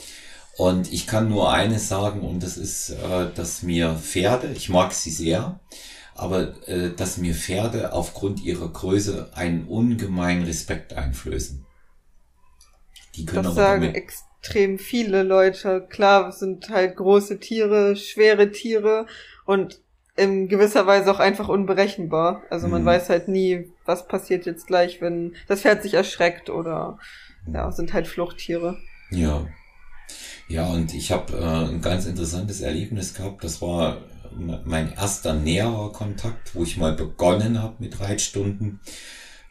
[0.56, 4.92] Und ich kann nur eines sagen, und das ist, äh, dass mir Pferde, ich mag
[4.92, 5.60] sie sehr,
[6.14, 11.64] aber äh, dass mir Pferde aufgrund ihrer Größe einen ungemeinen Respekt einflößen.
[13.16, 15.86] Die können das sagen damit extrem viele Leute.
[15.88, 19.06] Klar, es sind halt große Tiere, schwere Tiere
[19.44, 19.80] und
[20.18, 22.42] in gewisser Weise auch einfach unberechenbar.
[22.50, 22.86] Also man mhm.
[22.86, 26.98] weiß halt nie, was passiert jetzt gleich, wenn das Pferd sich erschreckt oder
[27.52, 28.76] ja, sind halt Fluchttiere.
[29.10, 29.46] Ja,
[30.48, 33.44] ja, und ich habe äh, ein ganz interessantes Erlebnis gehabt.
[33.44, 33.98] Das war
[34.64, 38.80] mein erster näherer Kontakt, wo ich mal begonnen habe mit Reitstunden.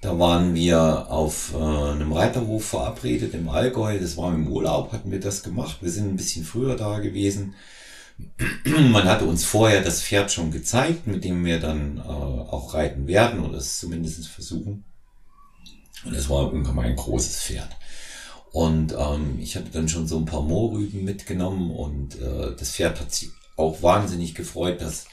[0.02, 4.00] Da waren wir auf äh, einem Reiterhof verabredet im Allgäu.
[4.00, 5.78] Das war im Urlaub, hatten wir das gemacht.
[5.82, 7.54] Wir sind ein bisschen früher da gewesen.
[8.66, 13.08] Man hatte uns vorher das Pferd schon gezeigt, mit dem wir dann äh, auch reiten
[13.08, 14.84] werden oder es zumindest versuchen.
[16.06, 17.70] Und es war ein großes Pferd.
[18.52, 23.00] Und ähm, ich hatte dann schon so ein paar Mohrrüben mitgenommen und äh, das Pferd
[23.00, 25.08] hat sich auch wahnsinnig gefreut, dass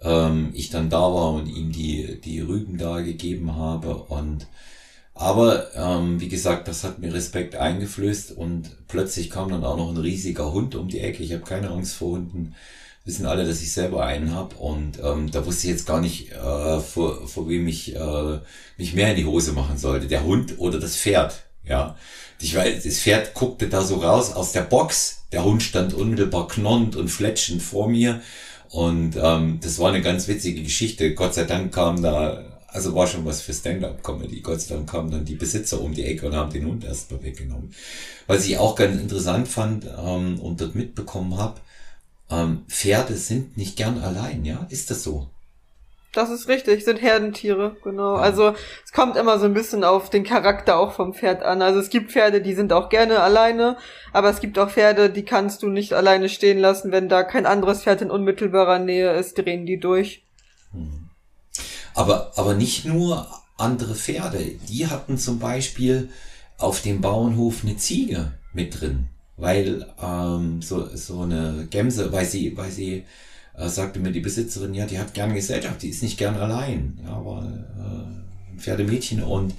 [0.00, 3.94] ähm, ich dann da war und ihm die, die Rüben da gegeben habe.
[3.94, 4.46] Und
[5.14, 9.90] aber ähm, wie gesagt, das hat mir Respekt eingeflößt und plötzlich kam dann auch noch
[9.90, 11.22] ein riesiger Hund um die Ecke.
[11.22, 12.54] Ich habe keine Angst vor Hunden.
[13.04, 16.30] Wissen alle, dass ich selber einen habe und ähm, da wusste ich jetzt gar nicht,
[16.30, 18.38] äh, vor, vor wem ich äh,
[18.78, 20.06] mich mehr in die Hose machen sollte.
[20.06, 21.42] Der Hund oder das Pferd.
[21.64, 21.96] Ja,
[22.40, 25.24] ich weiß, das Pferd guckte da so raus aus der Box.
[25.32, 28.20] Der Hund stand unmittelbar knurrend und fletschend vor mir.
[28.70, 31.14] Und ähm, das war eine ganz witzige Geschichte.
[31.14, 34.40] Gott sei Dank kam da, also war schon was für Stand-up-Comedy.
[34.40, 37.22] Gott sei Dank kamen dann die Besitzer um die Ecke und haben den Hund erstmal
[37.22, 37.74] weggenommen.
[38.26, 41.60] Was ich auch ganz interessant fand ähm, und dort mitbekommen habe,
[42.30, 44.66] ähm, Pferde sind nicht gern allein, ja?
[44.70, 45.28] Ist das so?
[46.14, 48.14] Das ist richtig, sind Herdentiere, genau.
[48.14, 48.54] Also
[48.84, 51.62] es kommt immer so ein bisschen auf den Charakter auch vom Pferd an.
[51.62, 53.78] Also es gibt Pferde, die sind auch gerne alleine,
[54.12, 56.92] aber es gibt auch Pferde, die kannst du nicht alleine stehen lassen.
[56.92, 60.22] Wenn da kein anderes Pferd in unmittelbarer Nähe ist, drehen die durch.
[60.72, 61.01] Hm.
[61.94, 63.26] Aber, aber nicht nur
[63.56, 64.52] andere Pferde.
[64.68, 66.08] Die hatten zum Beispiel
[66.58, 72.56] auf dem Bauernhof eine Ziege mit drin, weil ähm, so, so eine Gemse, weil sie,
[72.56, 73.04] weil sie
[73.54, 77.00] äh, sagte mir die Besitzerin, ja, die hat gerne Gesellschaft, die ist nicht gern allein.
[77.04, 79.54] Ja, war äh, ein Pferdemädchen und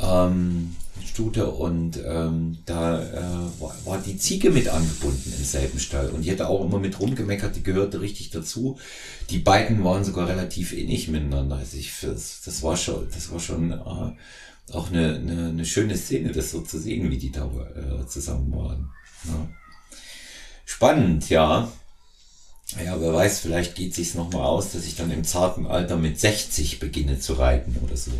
[0.00, 6.10] ähm, Stute und ähm, da äh, war, war die Ziege mit angebunden im selben Stall
[6.10, 8.78] und die hatte auch immer mit rumgemeckert, die gehörte richtig dazu.
[9.30, 11.56] Die beiden waren sogar relativ innig miteinander.
[11.56, 13.74] Also ich, das, das war schon, das war schon äh,
[14.72, 18.52] auch eine, eine, eine schöne Szene, das so zu sehen, wie die da äh, zusammen
[18.52, 18.90] waren.
[19.24, 19.48] Ja.
[20.64, 21.70] Spannend, ja.
[22.84, 25.96] Ja, wer weiß, vielleicht geht sich's noch mal aus, dass ich dann im zarten Alter
[25.96, 28.10] mit 60 beginne zu reiten oder so.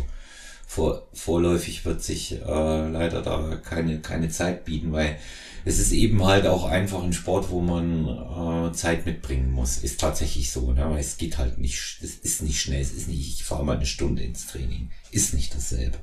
[0.69, 5.17] Vor, vorläufig wird sich äh, leider da keine, keine Zeit bieten, weil
[5.63, 9.77] es ist eben halt auch einfach ein Sport, wo man äh, Zeit mitbringen muss.
[9.77, 10.73] Ist tatsächlich so.
[10.73, 10.85] Ne?
[10.89, 13.77] Weil es geht halt nicht, es ist nicht schnell, es ist nicht, ich fahre mal
[13.77, 14.91] eine Stunde ins Training.
[15.11, 15.97] Ist nicht dasselbe.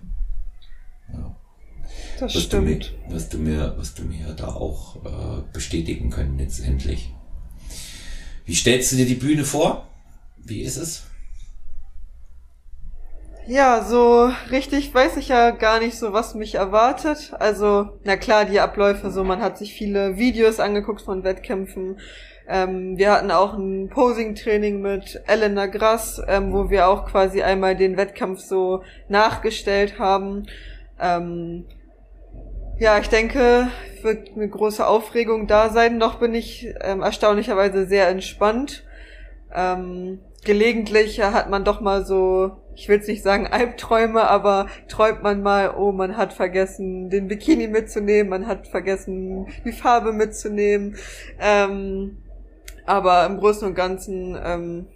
[1.12, 1.36] Ja.
[2.18, 2.64] Das was stimmt.
[2.64, 7.10] Du mir, was du mir, was du mir da auch äh, bestätigen können letztendlich.
[8.46, 9.88] Wie stellst du dir die Bühne vor?
[10.38, 11.04] Wie ist es?
[13.46, 17.34] Ja, so richtig weiß ich ja gar nicht so, was mich erwartet.
[17.38, 21.98] Also, na klar, die Abläufe, so man hat sich viele Videos angeguckt von Wettkämpfen.
[22.48, 27.76] Ähm, wir hatten auch ein Posing-Training mit Elena Grass, ähm, wo wir auch quasi einmal
[27.76, 30.46] den Wettkampf so nachgestellt haben.
[30.98, 31.66] Ähm,
[32.78, 33.68] ja, ich denke,
[34.02, 35.98] wird eine große Aufregung da sein.
[35.98, 38.84] Noch bin ich ähm, erstaunlicherweise sehr entspannt.
[39.54, 45.22] Ähm, gelegentlich hat man doch mal so, ich will jetzt nicht sagen Albträume, aber träumt
[45.22, 50.96] man mal, oh, man hat vergessen, den Bikini mitzunehmen, man hat vergessen, die Farbe mitzunehmen.
[51.38, 52.18] Ähm,
[52.86, 54.86] aber im Großen und Ganzen, ähm,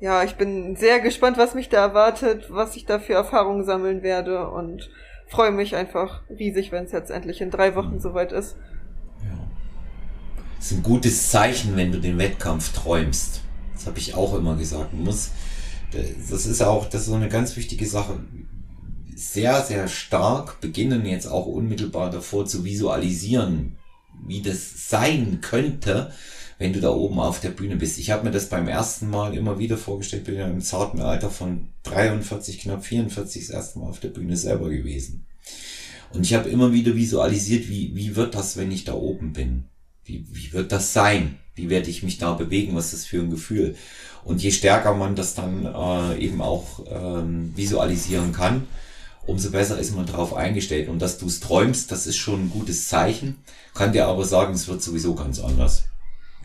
[0.00, 4.02] ja, ich bin sehr gespannt, was mich da erwartet, was ich da für Erfahrungen sammeln
[4.02, 4.90] werde und
[5.28, 8.56] freue mich einfach riesig, wenn es jetzt endlich in drei Wochen soweit ist.
[9.22, 9.38] Ja.
[10.56, 13.42] Das ist ein gutes Zeichen, wenn du den Wettkampf träumst.
[13.74, 14.92] Das habe ich auch immer gesagt.
[14.92, 15.30] Man muss,
[16.30, 18.18] das ist auch, das ist so eine ganz wichtige Sache.
[19.14, 23.76] Sehr, sehr stark beginnen jetzt auch unmittelbar davor zu visualisieren,
[24.26, 26.12] wie das sein könnte,
[26.58, 27.98] wenn du da oben auf der Bühne bist.
[27.98, 31.30] Ich habe mir das beim ersten Mal immer wieder vorgestellt, bin ja im zarten Alter
[31.30, 35.26] von 43, knapp 44 das erste Mal auf der Bühne selber gewesen.
[36.12, 39.64] Und ich habe immer wieder visualisiert, wie, wie wird das, wenn ich da oben bin?
[40.04, 41.38] Wie, wie wird das sein?
[41.54, 42.74] Wie werde ich mich da bewegen?
[42.74, 43.76] Was ist das für ein Gefühl?
[44.24, 48.66] Und je stärker man das dann äh, eben auch ähm, visualisieren kann,
[49.26, 50.88] umso besser ist man darauf eingestellt.
[50.88, 53.38] Und dass du es träumst, das ist schon ein gutes Zeichen.
[53.74, 55.84] Kann dir aber sagen, es wird sowieso ganz anders.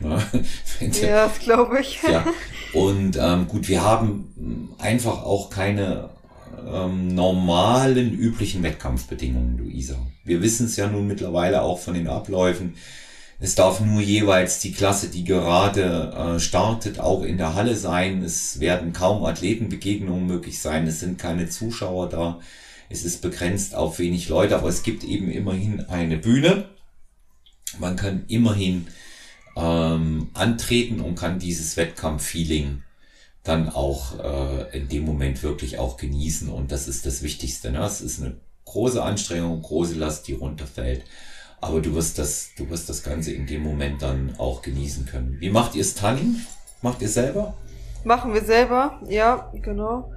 [0.00, 2.00] Ja, das glaube ich.
[2.04, 2.24] ja.
[2.72, 6.10] Und ähm, gut, wir haben einfach auch keine
[6.66, 9.96] ähm, normalen, üblichen Wettkampfbedingungen, Luisa.
[10.24, 12.74] Wir wissen es ja nun mittlerweile auch von den Abläufen.
[13.40, 18.22] Es darf nur jeweils die Klasse, die gerade äh, startet, auch in der Halle sein.
[18.22, 20.88] Es werden kaum Athletenbegegnungen möglich sein.
[20.88, 22.40] Es sind keine Zuschauer da.
[22.88, 26.68] Es ist begrenzt auf wenig Leute, aber es gibt eben immerhin eine Bühne.
[27.78, 28.88] Man kann immerhin
[29.56, 32.82] ähm, antreten und kann dieses Wettkampf-Feeling
[33.44, 36.48] dann auch äh, in dem Moment wirklich auch genießen.
[36.48, 37.70] Und das ist das Wichtigste.
[37.70, 37.84] Ne?
[37.84, 41.04] Es ist eine große Anstrengung, große Last, die runterfällt.
[41.60, 45.36] Aber du wirst das, du wirst das Ganze in dem Moment dann auch genießen können.
[45.40, 46.36] Wie macht ihr es Tanning?
[46.82, 47.54] Macht ihr selber?
[48.04, 50.12] Machen wir selber, ja, genau.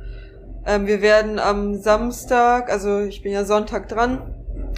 [0.66, 4.36] Ähm, wir werden am Samstag, also ich bin ja Sonntag dran,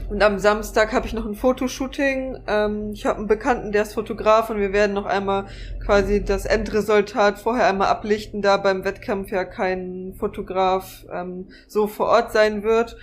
[0.10, 2.38] und am Samstag habe ich noch ein Fotoshooting.
[2.48, 5.46] Ähm, ich habe einen Bekannten, der ist Fotograf und wir werden noch einmal
[5.84, 12.08] quasi das Endresultat vorher einmal ablichten, da beim Wettkampf ja kein Fotograf ähm, so vor
[12.08, 12.96] Ort sein wird.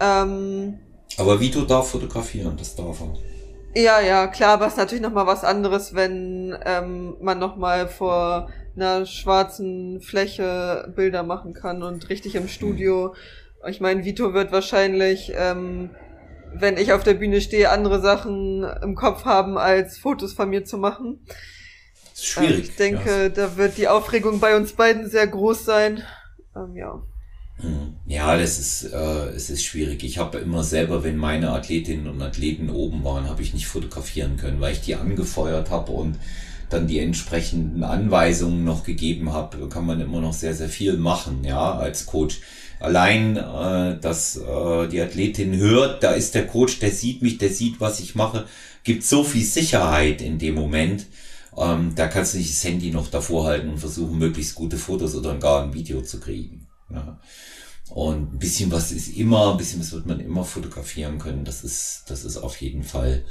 [0.00, 0.78] Ähm,
[1.16, 3.80] aber Vito darf fotografieren, das darf er.
[3.80, 8.50] Ja, ja, klar, aber es ist natürlich nochmal was anderes, wenn ähm, man nochmal vor
[8.74, 13.14] einer schwarzen Fläche Bilder machen kann und richtig im Studio.
[13.62, 13.70] Hm.
[13.70, 15.90] Ich meine, Vito wird wahrscheinlich ähm,
[16.54, 20.64] wenn ich auf der Bühne stehe, andere Sachen im Kopf haben, als Fotos von mir
[20.64, 21.20] zu machen.
[22.10, 22.68] Das ist schwierig.
[22.70, 23.28] ich denke, ja.
[23.28, 26.02] da wird die Aufregung bei uns beiden sehr groß sein.
[26.56, 27.02] Ähm, ja.
[27.60, 27.94] Hm.
[28.06, 30.04] Ja, das ist, äh, es ist schwierig.
[30.04, 34.36] Ich habe immer selber, wenn meine Athletinnen und Athleten oben waren, habe ich nicht fotografieren
[34.36, 36.16] können, weil ich die angefeuert habe und
[36.70, 41.42] dann die entsprechenden Anweisungen noch gegeben habe, kann man immer noch sehr, sehr viel machen,
[41.42, 42.40] ja, als Coach.
[42.78, 47.50] Allein, äh, dass äh, die Athletin hört, da ist der Coach, der sieht mich, der
[47.50, 48.44] sieht, was ich mache,
[48.84, 51.06] gibt so viel Sicherheit in dem Moment.
[51.56, 55.16] Ähm, da kannst du nicht das Handy noch davor halten und versuchen, möglichst gute Fotos
[55.16, 56.67] oder gar ein Video zu kriegen.
[56.90, 57.18] Ja.
[57.90, 61.44] Und ein bisschen was ist immer, ein bisschen was wird man immer fotografieren können.
[61.44, 63.24] Das ist, das ist auf jeden Fall,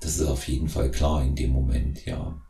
[0.00, 2.40] das ist auf jeden Fall klar in dem Moment, ja.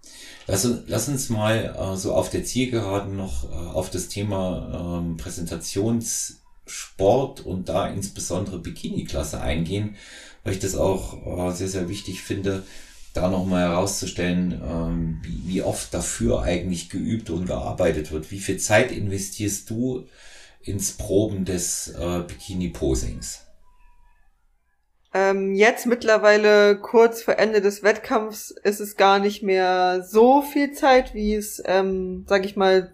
[0.46, 5.16] Lass, lass uns mal äh, so auf der Zielgeraden noch äh, auf das Thema ähm,
[5.16, 9.96] Präsentationssport und da insbesondere Bikini-Klasse eingehen,
[10.44, 12.64] weil ich das auch äh, sehr, sehr wichtig finde,
[13.14, 18.30] da nochmal herauszustellen, ähm, wie, wie oft dafür eigentlich geübt und gearbeitet wird.
[18.30, 20.06] Wie viel Zeit investierst du
[20.64, 23.46] ins Proben des äh, Bikini-Posings?
[25.14, 30.72] Ähm, jetzt mittlerweile kurz vor Ende des Wettkampfs ist es gar nicht mehr so viel
[30.72, 32.92] Zeit, wie es, ähm, sag ich mal,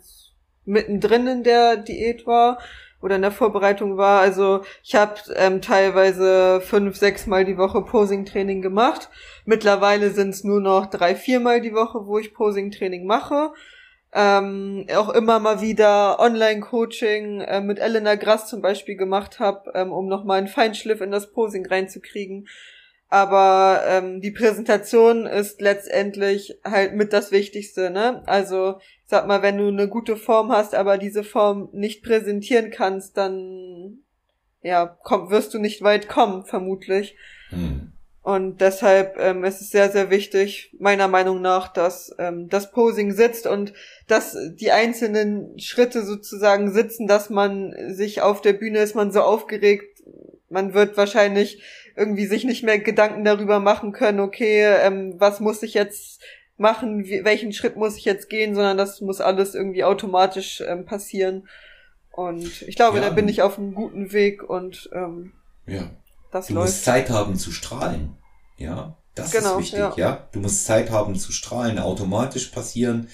[0.64, 2.58] mittendrin in der Diät war
[3.00, 4.20] oder in der Vorbereitung war.
[4.20, 9.08] Also ich habe ähm, teilweise fünf, sechs Mal die Woche Posing-Training gemacht.
[9.44, 13.52] Mittlerweile sind es nur noch drei, vier Mal die Woche, wo ich Posing-Training mache
[14.12, 19.92] ähm, auch immer mal wieder Online-Coaching äh, mit Elena Grass zum Beispiel gemacht habe, ähm,
[19.92, 22.48] um nochmal einen Feinschliff in das Posing reinzukriegen.
[23.10, 28.22] Aber ähm, die Präsentation ist letztendlich halt mit das Wichtigste, ne?
[28.26, 33.16] Also, sag mal, wenn du eine gute Form hast, aber diese Form nicht präsentieren kannst,
[33.16, 34.00] dann
[34.62, 37.16] ja, komm, wirst du nicht weit kommen, vermutlich.
[37.50, 37.92] Hm.
[38.28, 43.12] Und deshalb ähm, ist es sehr, sehr wichtig, meiner Meinung nach, dass ähm, das Posing
[43.12, 43.72] sitzt und
[44.06, 49.22] dass die einzelnen Schritte sozusagen sitzen, dass man sich auf der Bühne ist, man so
[49.22, 50.02] aufgeregt,
[50.50, 51.62] man wird wahrscheinlich
[51.96, 56.20] irgendwie sich nicht mehr Gedanken darüber machen können, okay, ähm, was muss ich jetzt
[56.58, 60.84] machen, wie, welchen Schritt muss ich jetzt gehen, sondern das muss alles irgendwie automatisch ähm,
[60.84, 61.48] passieren.
[62.10, 63.04] Und ich glaube, ja.
[63.04, 65.32] da bin ich auf einem guten Weg und ähm,
[65.64, 65.90] ja.
[66.30, 66.68] Das du läuft.
[66.68, 68.16] musst Zeit haben zu strahlen.
[68.56, 69.94] Ja, das genau, ist wichtig, ja.
[69.96, 70.28] ja.
[70.32, 73.08] Du musst Zeit haben zu strahlen, automatisch passieren.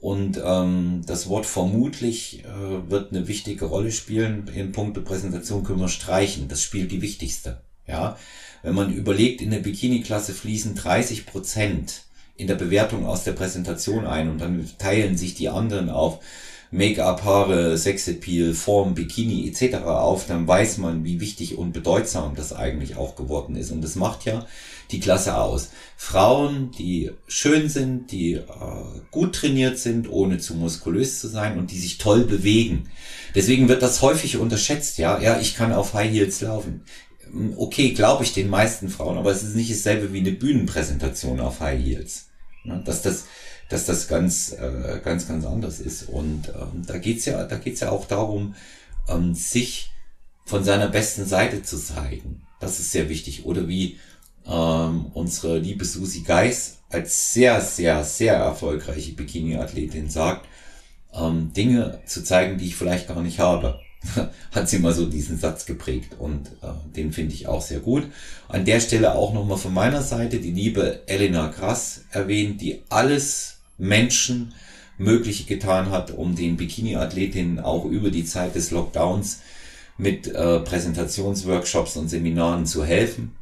[0.00, 4.48] Und ähm, das Wort vermutlich äh, wird eine wichtige Rolle spielen.
[4.54, 6.48] In puncto Präsentation können wir streichen.
[6.48, 7.62] Das spielt die wichtigste.
[7.86, 8.16] Ja,
[8.62, 12.02] wenn man überlegt, in der Bikini-Klasse fließen 30 Prozent
[12.36, 16.20] in der Bewertung aus der Präsentation ein und dann teilen sich die anderen auf
[16.70, 19.76] Make-up, Haare, Sexappeal, Form, Bikini etc.
[19.84, 23.70] auf, dann weiß man, wie wichtig und bedeutsam das eigentlich auch geworden ist.
[23.70, 24.46] Und das macht ja
[24.90, 25.70] die Klasse aus.
[25.96, 28.42] Frauen, die schön sind, die äh,
[29.10, 32.90] gut trainiert sind, ohne zu muskulös zu sein und die sich toll bewegen.
[33.34, 35.20] Deswegen wird das häufig unterschätzt, ja.
[35.20, 36.82] Ja, ich kann auf High Heels laufen.
[37.30, 41.40] Hm, okay, glaube ich den meisten Frauen, aber es ist nicht dasselbe wie eine Bühnenpräsentation
[41.40, 42.26] auf High Heels.
[42.64, 43.24] Ja, dass das
[43.68, 46.08] dass das ganz, äh, ganz, ganz anders ist.
[46.08, 48.54] Und ähm, da geht's ja, da geht's ja auch darum,
[49.08, 49.90] ähm, sich
[50.44, 52.42] von seiner besten Seite zu zeigen.
[52.60, 53.44] Das ist sehr wichtig.
[53.44, 53.98] Oder wie
[54.46, 60.46] ähm, unsere liebe Susi Geis als sehr, sehr, sehr erfolgreiche Bikini-Athletin sagt,
[61.12, 63.80] ähm, Dinge zu zeigen, die ich vielleicht gar nicht habe.
[64.52, 68.04] hat sie mal so diesen Satz geprägt und äh, den finde ich auch sehr gut.
[68.46, 73.57] An der Stelle auch nochmal von meiner Seite die liebe Elena Grass erwähnt, die alles
[73.78, 74.52] Menschen
[74.98, 79.40] Mögliche getan hat, um den Bikini-Athletinnen auch über die Zeit des Lockdowns
[79.96, 83.34] mit äh, Präsentationsworkshops und Seminaren zu helfen.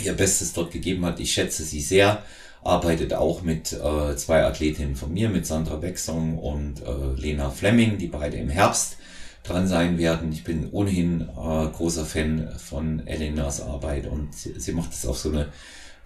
[0.00, 1.18] Ihr Bestes dort gegeben hat.
[1.18, 2.22] Ich schätze sie sehr.
[2.62, 7.98] Arbeitet auch mit äh, zwei Athletinnen von mir, mit Sandra Becksong und äh, Lena Fleming,
[7.98, 8.96] die beide im Herbst
[9.44, 10.32] dran sein werden.
[10.32, 15.18] Ich bin ohnehin äh, großer Fan von Elenas Arbeit und sie, sie macht es auf
[15.18, 15.48] so eine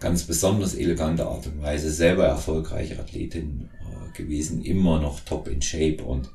[0.02, 5.62] ganz besonders elegante Art und Weise, selber erfolgreiche Athletin äh, gewesen, immer noch top in
[5.62, 6.28] Shape und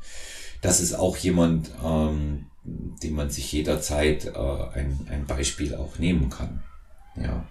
[0.61, 4.29] das ist auch jemand, ähm, dem man sich jederzeit äh,
[4.73, 6.63] ein, ein Beispiel auch nehmen kann.
[7.15, 7.45] Ja.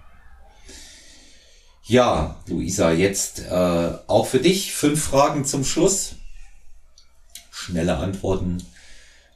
[1.85, 6.17] Ja, Luisa, jetzt äh, auch für dich fünf Fragen zum Schluss.
[7.53, 8.59] Schnelle Antworten,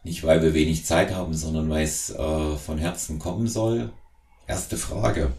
[0.03, 3.93] nicht weil wir wenig Zeit haben, sondern weil es äh, von Herzen kommen soll.
[4.49, 5.33] Erste Frage.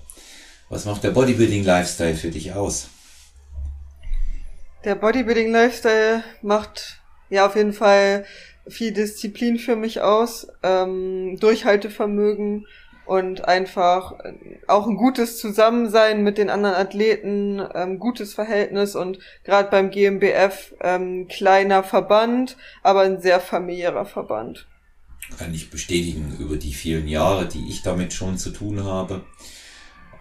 [0.72, 2.88] Was macht der Bodybuilding-Lifestyle für dich aus?
[4.86, 8.24] Der Bodybuilding-Lifestyle macht ja auf jeden Fall
[8.69, 12.67] viel Disziplin für mich aus, ähm, Durchhaltevermögen
[13.05, 14.13] und einfach
[14.67, 20.74] auch ein gutes Zusammensein mit den anderen Athleten, ähm, gutes Verhältnis und gerade beim GmbF
[20.80, 24.67] ähm, kleiner Verband, aber ein sehr familiärer Verband.
[25.38, 29.26] Kann ich bestätigen über die vielen Jahre, die ich damit schon zu tun habe.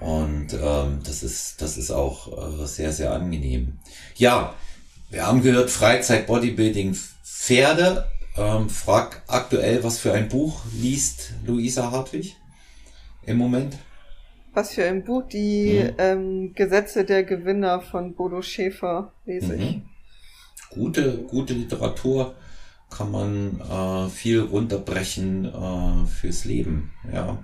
[0.01, 3.79] Und ähm, das ist, das ist auch äh, sehr, sehr angenehm.
[4.17, 4.55] Ja,
[5.11, 8.07] wir haben gehört, Freizeit, Bodybuilding, Pferde.
[8.37, 12.37] Ähm, frag aktuell, was für ein Buch liest Luisa Hartwig
[13.27, 13.77] im Moment?
[14.55, 15.25] Was für ein Buch?
[15.29, 15.95] Die mhm.
[15.99, 19.61] ähm, Gesetze der Gewinner von Bodo Schäfer lese mhm.
[19.61, 19.79] ich.
[20.71, 22.35] Gute, gute Literatur
[22.89, 26.93] kann man äh, viel runterbrechen äh, fürs Leben.
[27.13, 27.39] Ja.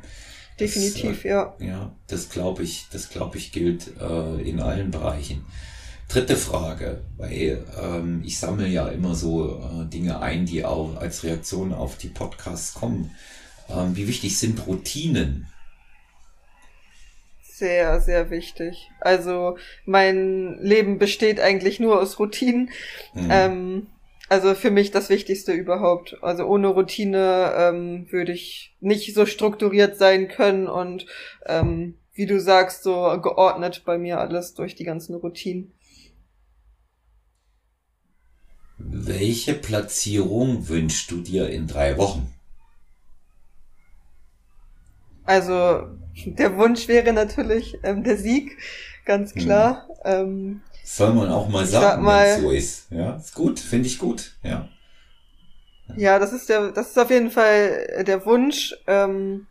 [0.59, 1.55] Definitiv, das, äh, ja.
[1.59, 5.45] Ja, das glaube ich, das glaube ich gilt äh, in allen Bereichen.
[6.09, 11.25] Dritte Frage, weil ähm, ich sammle ja immer so äh, Dinge ein, die auch als
[11.25, 13.11] Reaktion auf die Podcasts kommen.
[13.69, 15.49] Ähm, wie wichtig sind Routinen?
[17.43, 18.91] Sehr, sehr wichtig.
[19.01, 22.71] Also mein Leben besteht eigentlich nur aus Routinen.
[23.15, 23.29] Mhm.
[23.31, 23.87] Ähm,
[24.29, 26.17] also für mich das Wichtigste überhaupt.
[26.23, 31.07] Also ohne Routine ähm, würde ich nicht so strukturiert sein können und
[31.47, 35.73] ähm, wie du sagst, so geordnet bei mir alles durch die ganzen Routinen.
[38.79, 42.33] Welche Platzierung wünschst du dir in drei Wochen?
[45.25, 45.89] Also
[46.25, 48.57] der Wunsch wäre natürlich ähm, der Sieg,
[49.05, 49.43] ganz hm.
[49.43, 49.89] klar.
[49.89, 49.97] Hm.
[50.05, 52.93] Ähm, Soll man auch mal sagen, wenn es so ist.
[52.93, 54.37] Ja, ist gut, finde ich gut.
[54.45, 54.69] Ja.
[55.97, 58.73] Ja, das ist der, das ist auf jeden Fall der Wunsch.
[58.87, 59.49] Ähm,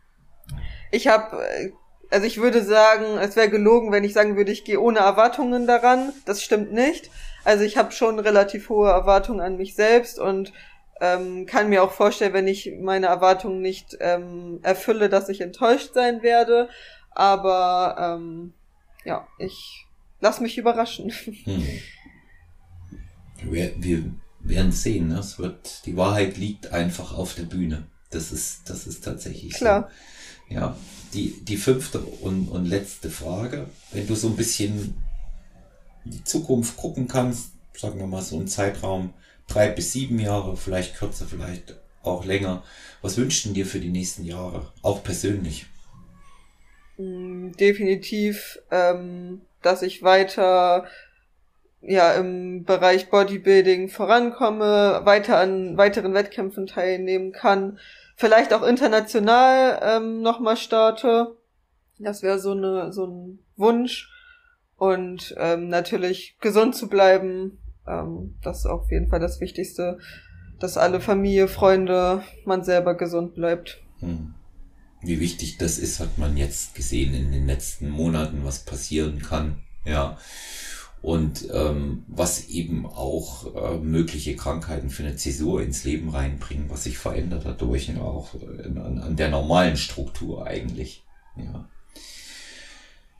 [0.90, 1.38] ich habe,
[2.10, 5.66] also ich würde sagen, es wäre gelogen, wenn ich sagen würde, ich gehe ohne Erwartungen
[5.66, 6.14] daran.
[6.24, 7.10] Das stimmt nicht.
[7.44, 10.54] Also ich habe schon relativ hohe Erwartungen an mich selbst und
[11.02, 15.92] ähm, kann mir auch vorstellen, wenn ich meine Erwartungen nicht ähm, erfülle, dass ich enttäuscht
[15.92, 16.70] sein werde.
[17.10, 18.54] Aber ähm,
[19.04, 19.85] ja, ich
[20.26, 21.12] lass mich überraschen.
[21.44, 21.62] Hm.
[23.44, 25.08] Wir, wir werden sehen.
[25.08, 25.20] Ne?
[25.20, 27.86] Es wird, die Wahrheit liegt einfach auf der Bühne.
[28.10, 29.88] Das ist, das ist tatsächlich Klar.
[30.48, 30.54] so.
[30.54, 30.76] Ja,
[31.14, 33.68] die, die fünfte und, und letzte Frage.
[33.92, 34.94] Wenn du so ein bisschen
[36.04, 39.14] in die Zukunft gucken kannst, sagen wir mal so einen Zeitraum,
[39.46, 42.64] drei bis sieben Jahre, vielleicht kürzer, vielleicht auch länger.
[43.00, 45.66] Was wünschst du dir für die nächsten Jahre, auch persönlich?
[46.96, 50.86] Mm, definitiv, ähm, dass ich weiter
[51.82, 57.78] ja im Bereich Bodybuilding vorankomme, weiter an weiteren Wettkämpfen teilnehmen kann,
[58.16, 61.36] vielleicht auch international ähm, nochmal starte.
[61.98, 64.10] Das wäre so eine so ein Wunsch
[64.76, 69.98] und ähm, natürlich gesund zu bleiben, ähm, das ist auf jeden Fall das Wichtigste,
[70.58, 73.82] dass alle Familie, Freunde, man selber gesund bleibt.
[74.00, 74.34] Hm.
[75.06, 79.62] Wie wichtig das ist, hat man jetzt gesehen in den letzten Monaten, was passieren kann.
[79.84, 80.18] Ja.
[81.00, 86.84] Und ähm, was eben auch äh, mögliche Krankheiten für eine Zäsur ins Leben reinbringen, was
[86.84, 91.04] sich verändert dadurch, ja, auch in, an, an der normalen Struktur eigentlich.
[91.36, 91.68] Ja.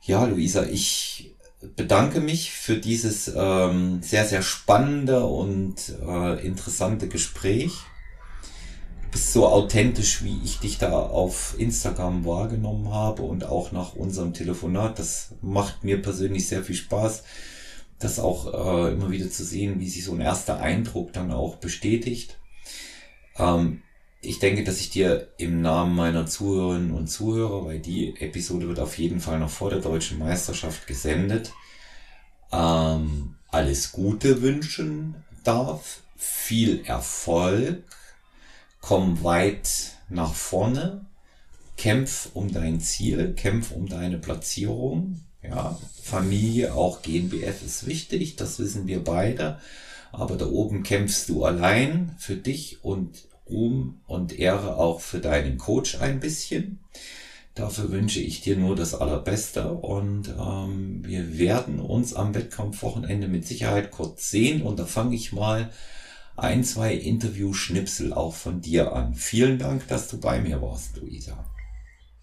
[0.03, 1.35] Ja, Luisa, ich
[1.75, 5.75] bedanke mich für dieses ähm, sehr, sehr spannende und
[6.05, 7.71] äh, interessante Gespräch.
[9.11, 14.33] Bist so authentisch, wie ich dich da auf Instagram wahrgenommen habe und auch nach unserem
[14.33, 14.99] Telefonat.
[14.99, 17.23] Das macht mir persönlich sehr viel Spaß,
[17.99, 21.55] das auch äh, immer wieder zu sehen, wie sich so ein erster Eindruck dann auch
[21.55, 22.37] bestätigt.
[23.37, 23.81] Ähm,
[24.21, 28.79] ich denke, dass ich dir im Namen meiner Zuhörerinnen und Zuhörer, weil die Episode wird
[28.79, 31.53] auf jeden Fall noch vor der deutschen Meisterschaft gesendet,
[32.51, 37.83] ähm, alles Gute wünschen darf, viel Erfolg,
[38.87, 41.05] komm weit nach vorne,
[41.75, 45.19] kämpf um dein Ziel, kämpf um deine Platzierung.
[45.43, 49.59] Ja, Familie, auch GNBF ist wichtig, das wissen wir beide.
[50.13, 55.57] Aber da oben kämpfst du allein für dich und Ruhm und Ehre auch für deinen
[55.57, 56.79] Coach ein bisschen.
[57.55, 63.45] Dafür wünsche ich dir nur das Allerbeste und ähm, wir werden uns am Wettkampfwochenende mit
[63.45, 65.71] Sicherheit kurz sehen und da fange ich mal
[66.37, 69.15] ein, zwei Interview-Schnipsel auch von dir an.
[69.15, 71.43] Vielen Dank, dass du bei mir warst, Luisa.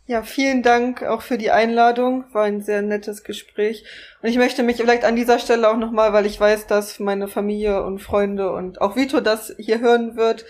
[0.06, 2.24] Ja, vielen Dank auch für die Einladung.
[2.32, 3.84] War ein sehr nettes Gespräch.
[4.22, 7.26] Und ich möchte mich vielleicht an dieser Stelle auch nochmal, weil ich weiß, dass meine
[7.26, 10.44] Familie und Freunde und auch Vito das hier hören wird,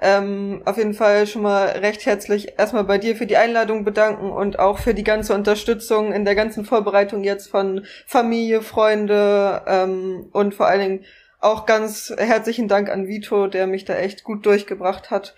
[0.00, 4.30] ähm, auf jeden Fall schon mal recht herzlich erstmal bei dir für die Einladung bedanken
[4.30, 10.28] und auch für die ganze Unterstützung in der ganzen Vorbereitung jetzt von Familie, Freunde ähm,
[10.32, 11.04] und vor allen Dingen
[11.38, 15.34] auch ganz herzlichen Dank an Vito, der mich da echt gut durchgebracht hat.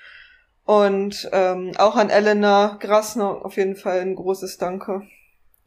[0.64, 5.03] Und ähm, auch an Elena Grasner auf jeden Fall ein großes Danke.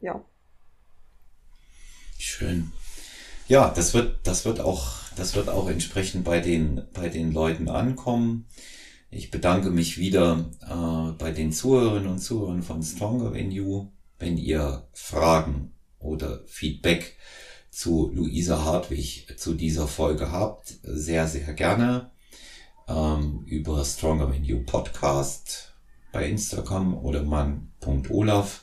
[0.00, 0.24] Ja.
[2.18, 2.72] Schön.
[3.46, 7.68] Ja, das wird, das wird auch, das wird auch entsprechend bei den, bei den Leuten
[7.68, 8.48] ankommen.
[9.10, 13.90] Ich bedanke mich wieder äh, bei den Zuhörerinnen und Zuhörern von Stronger Than You.
[14.18, 17.16] wenn ihr Fragen oder Feedback
[17.74, 22.12] zu Luisa Hartwig zu dieser Folge habt, sehr, sehr gerne
[22.88, 25.74] ähm, über Stronger Than You Podcast
[26.12, 28.60] bei Instagram oder mann.olaf.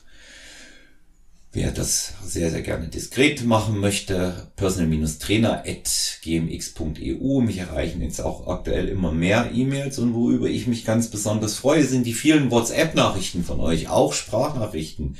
[1.54, 7.40] Wer das sehr, sehr gerne diskret machen möchte, personal-trainer.gmx.eu.
[7.42, 11.84] Mich erreichen jetzt auch aktuell immer mehr E-Mails und worüber ich mich ganz besonders freue,
[11.84, 15.18] sind die vielen WhatsApp-Nachrichten von euch, auch Sprachnachrichten